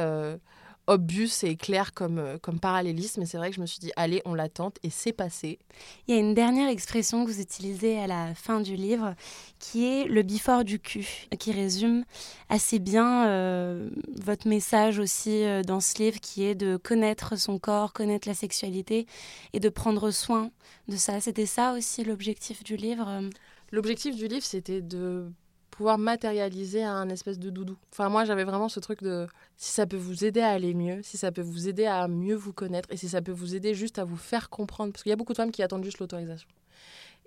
obus 0.87 1.45
et 1.45 1.57
clair 1.57 1.95
comme, 1.95 2.19
euh, 2.19 2.39
comme 2.39 2.61
parallélisme. 2.61 3.23
Et 3.23 3.27
c'est 3.27 3.39
vrai 3.39 3.51
que 3.51 3.57
je 3.57 3.61
me 3.61 3.67
suis 3.67 3.81
dit, 3.81 3.93
allez, 3.97 4.23
on 4.25 4.35
l'attente 4.35 4.79
et 4.83 4.91
c'est 4.91 5.13
passé. 5.13 5.59
Il 6.07 6.15
y 6.15 6.19
a 6.19 6.21
une 6.21 6.35
dernière 6.35 6.69
expression 6.69 7.25
que 7.25 7.31
vous 7.31 7.41
utilisez 7.41 7.99
à 7.99 8.07
la 8.07 8.35
fin 8.35 8.61
du 8.61 8.77
livre 8.77 9.15
qui 9.59 9.87
est 9.87 10.05
le 10.05 10.23
bifort 10.23 10.65
du 10.65 10.79
cul, 10.79 11.27
qui 11.39 11.53
résume 11.53 12.05
assez 12.49 12.79
bien 12.79 13.27
euh, 13.29 13.91
votre 14.23 14.49
message 14.49 14.99
aussi 14.99 15.45
euh, 15.45 15.63
dans 15.63 15.81
ce 15.81 15.99
livre 16.03 16.21
qui 16.21 16.45
est 16.45 16.55
de 16.55 16.77
connaître 16.77 17.37
son 17.37 17.59
corps, 17.59 17.93
connaître 17.93 18.29
la 18.29 18.35
sexualité 18.35 19.07
et 19.53 19.61
de 19.61 19.69
prendre 19.69 20.11
soin 20.11 20.51
de 20.89 20.97
ça. 20.97 21.21
C'était 21.21 21.47
ça 21.47 21.73
aussi 21.73 22.05
l'objectif 22.05 22.63
du 22.63 22.77
livre 22.77 23.31
L'objectif 23.75 24.15
du 24.15 24.29
livre, 24.29 24.45
c'était 24.45 24.81
de 24.81 25.33
pouvoir 25.75 25.99
matérialiser 25.99 26.85
un 26.85 27.09
espèce 27.09 27.41
de 27.41 27.51
doudou. 27.51 27.77
Enfin, 27.91 28.09
moi, 28.09 28.25
j'avais 28.25 28.45
vraiment 28.45 28.69
ce 28.69 28.79
truc 28.79 29.03
de 29.03 29.27
si 29.57 29.73
ça 29.73 29.89
peut 29.89 29.97
vous 29.97 30.25
aider 30.25 30.41
à 30.41 30.51
aller 30.51 30.73
mieux, 30.73 31.03
si 31.03 31.17
ça 31.17 31.33
peut 31.33 31.43
vous 31.43 31.67
aider 31.69 31.85
à 31.85 32.07
mieux 32.07 32.37
vous 32.37 32.53
connaître 32.53 32.89
et 32.93 32.97
si 32.97 33.09
ça 33.09 33.21
peut 33.21 33.33
vous 33.33 33.57
aider 33.57 33.75
juste 33.75 33.99
à 33.99 34.05
vous 34.05 34.17
faire 34.17 34.51
comprendre. 34.51 34.93
Parce 34.93 35.03
qu'il 35.03 35.11
y 35.11 35.13
a 35.13 35.17
beaucoup 35.17 35.33
de 35.33 35.37
femmes 35.37 35.51
qui 35.51 35.65
attendent 35.65 35.83
juste 35.83 35.99
l'autorisation. 35.99 36.49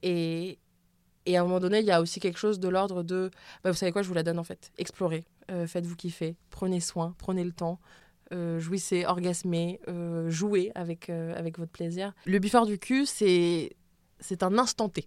Et, 0.02 0.60
et 1.26 1.36
à 1.36 1.42
un 1.42 1.44
moment 1.44 1.60
donné, 1.60 1.80
il 1.80 1.86
y 1.86 1.92
a 1.92 2.00
aussi 2.00 2.22
quelque 2.22 2.40
chose 2.40 2.58
de 2.62 2.70
l'ordre 2.70 3.04
de 3.04 3.32
bah, 3.66 3.72
vous 3.72 3.76
savez 3.76 3.92
quoi, 3.92 4.02
je 4.02 4.08
vous 4.08 4.14
la 4.14 4.24
donne 4.24 4.40
en 4.40 4.46
fait. 4.46 4.72
Explorez, 4.78 5.26
euh, 5.52 5.68
faites-vous 5.68 5.98
kiffer, 5.98 6.38
prenez 6.50 6.80
soin, 6.80 7.16
prenez 7.18 7.44
le 7.44 7.52
temps. 7.52 7.82
Euh, 8.32 8.60
jouissez, 8.60 9.06
orgasmez, 9.06 9.82
euh, 9.90 10.30
jouez 10.30 10.72
avec, 10.74 11.10
avec 11.10 11.60
votre 11.60 11.72
plaisir. 11.72 12.14
Le 12.26 12.40
bifort 12.40 12.66
du 12.66 12.80
cul, 12.80 13.06
c'est 13.06 13.76
un 14.42 14.58
instant 14.58 14.88
T 14.88 15.06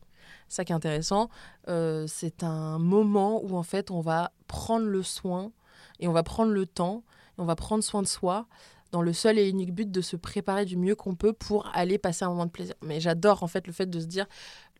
ça 0.48 0.64
qui 0.64 0.72
est 0.72 0.74
intéressant. 0.74 1.28
Euh, 1.68 2.06
c'est 2.06 2.42
un 2.42 2.78
moment 2.78 3.42
où 3.42 3.56
en 3.56 3.62
fait 3.62 3.90
on 3.90 4.00
va 4.00 4.32
prendre 4.46 4.86
le 4.86 5.02
soin 5.02 5.52
et 5.98 6.08
on 6.08 6.12
va 6.12 6.22
prendre 6.22 6.52
le 6.52 6.66
temps 6.66 7.04
et 7.38 7.40
on 7.40 7.44
va 7.44 7.56
prendre 7.56 7.84
soin 7.84 8.02
de 8.02 8.06
soi 8.06 8.46
dans 8.92 9.02
le 9.02 9.12
seul 9.12 9.38
et 9.38 9.48
unique 9.48 9.72
but 9.72 9.90
de 9.90 10.00
se 10.00 10.16
préparer 10.16 10.64
du 10.64 10.76
mieux 10.76 10.96
qu'on 10.96 11.14
peut 11.14 11.32
pour 11.32 11.68
aller 11.74 11.98
passer 11.98 12.24
un 12.24 12.28
moment 12.28 12.46
de 12.46 12.50
plaisir. 12.50 12.74
Mais 12.82 13.00
j'adore 13.00 13.42
en 13.42 13.46
fait 13.46 13.66
le 13.66 13.72
fait 13.72 13.88
de 13.88 14.00
se 14.00 14.06
dire 14.06 14.26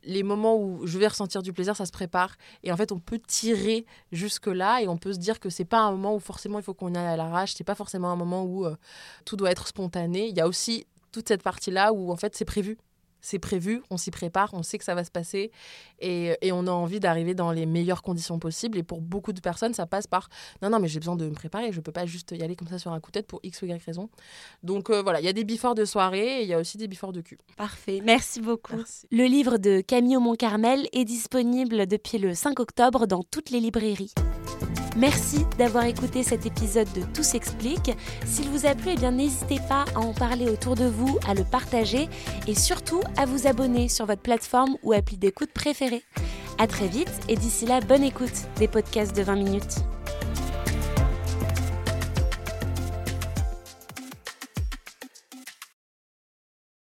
les 0.02 0.22
moments 0.22 0.56
où 0.56 0.86
je 0.86 0.98
vais 0.98 1.06
ressentir 1.06 1.42
du 1.42 1.52
plaisir, 1.52 1.76
ça 1.76 1.86
se 1.86 1.92
prépare. 1.92 2.36
Et 2.62 2.72
en 2.72 2.76
fait, 2.76 2.92
on 2.92 2.98
peut 2.98 3.18
tirer 3.18 3.86
jusque-là 4.12 4.80
et 4.82 4.88
on 4.88 4.96
peut 4.96 5.12
se 5.12 5.18
dire 5.18 5.40
que 5.40 5.50
c'est 5.50 5.64
pas 5.64 5.80
un 5.80 5.90
moment 5.92 6.14
où 6.14 6.20
forcément 6.20 6.58
il 6.58 6.64
faut 6.64 6.74
qu'on 6.74 6.94
aille 6.94 7.06
à 7.06 7.16
l'arrache, 7.16 7.54
c'est 7.54 7.64
pas 7.64 7.74
forcément 7.74 8.10
un 8.10 8.16
moment 8.16 8.44
où 8.44 8.64
euh, 8.64 8.76
tout 9.24 9.36
doit 9.36 9.50
être 9.50 9.66
spontané. 9.66 10.28
Il 10.28 10.36
y 10.36 10.40
a 10.40 10.48
aussi 10.48 10.86
toute 11.12 11.28
cette 11.28 11.42
partie-là 11.42 11.92
où 11.92 12.12
en 12.12 12.16
fait 12.16 12.34
c'est 12.34 12.44
prévu 12.44 12.78
c'est 13.20 13.38
prévu, 13.38 13.82
on 13.90 13.96
s'y 13.96 14.10
prépare, 14.10 14.50
on 14.52 14.62
sait 14.62 14.78
que 14.78 14.84
ça 14.84 14.94
va 14.94 15.04
se 15.04 15.10
passer 15.10 15.50
et, 16.00 16.36
on 16.52 16.66
a 16.66 16.70
envie 16.70 17.00
d'arriver 17.00 17.34
dans 17.34 17.52
les 17.52 17.64
meilleures 17.64 18.02
conditions 18.02 18.38
possibles. 18.38 18.76
Et 18.78 18.82
pour 18.82 19.00
beaucoup 19.00 19.32
de 19.32 19.40
personnes, 19.40 19.72
ça 19.72 19.86
passe 19.86 20.06
par 20.06 20.28
non, 20.62 20.70
non, 20.70 20.80
mais 20.80 20.88
j'ai 20.88 20.98
besoin 20.98 21.16
de 21.16 21.28
me 21.28 21.34
préparer, 21.34 21.72
je 21.72 21.76
ne 21.76 21.82
peux 21.82 21.92
pas 21.92 22.06
juste 22.06 22.32
y 22.32 22.42
aller 22.42 22.56
comme 22.56 22.68
ça 22.68 22.78
sur 22.78 22.92
un 22.92 23.00
coup 23.00 23.10
de 23.10 23.14
tête 23.14 23.26
pour 23.26 23.40
X 23.42 23.62
ou 23.62 23.66
Y 23.66 23.82
raison. 23.84 24.10
Donc 24.62 24.90
euh, 24.90 25.02
voilà, 25.02 25.20
il 25.20 25.26
y 25.26 25.28
a 25.28 25.32
des 25.32 25.44
biforts 25.44 25.74
de 25.74 25.84
soirée 25.84 26.40
et 26.40 26.42
il 26.42 26.48
y 26.48 26.54
a 26.54 26.58
aussi 26.58 26.76
des 26.76 26.88
biforts 26.88 27.12
de 27.12 27.20
cul. 27.20 27.38
Parfait, 27.56 28.00
merci 28.04 28.40
beaucoup. 28.40 28.74
Le 29.10 29.24
livre 29.24 29.58
de 29.58 29.80
Camille 29.80 30.16
Montcarmel 30.16 30.88
est 30.92 31.04
disponible 31.04 31.86
depuis 31.86 32.18
le 32.18 32.34
5 32.34 32.58
octobre 32.60 33.06
dans 33.06 33.22
toutes 33.22 33.50
les 33.50 33.60
librairies. 33.60 34.12
Merci 34.96 35.46
d'avoir 35.56 35.84
écouté 35.84 36.22
cet 36.22 36.46
épisode 36.46 36.88
de 36.94 37.02
Tout 37.14 37.22
s'explique. 37.22 37.92
S'il 38.26 38.48
vous 38.48 38.66
a 38.66 38.74
plu, 38.74 38.90
eh 38.92 38.96
bien 38.96 39.12
n'hésitez 39.12 39.60
pas 39.68 39.84
à 39.94 40.00
en 40.00 40.12
parler 40.12 40.48
autour 40.48 40.74
de 40.74 40.84
vous, 40.84 41.18
à 41.28 41.34
le 41.34 41.44
partager 41.44 42.08
et 42.46 42.54
surtout 42.54 43.00
à 43.16 43.24
vous 43.24 43.46
abonner 43.46 43.88
sur 43.88 44.06
votre 44.06 44.22
plateforme 44.22 44.76
ou 44.82 44.92
appli 44.92 45.16
d'écoute 45.16 45.52
préférée. 45.52 46.02
À 46.58 46.66
très 46.66 46.88
vite 46.88 47.12
et 47.28 47.36
d'ici 47.36 47.66
là, 47.66 47.80
bonne 47.80 48.04
écoute 48.04 48.48
des 48.56 48.68
podcasts 48.68 49.16
de 49.16 49.22
20 49.22 49.36
minutes. 49.36 49.76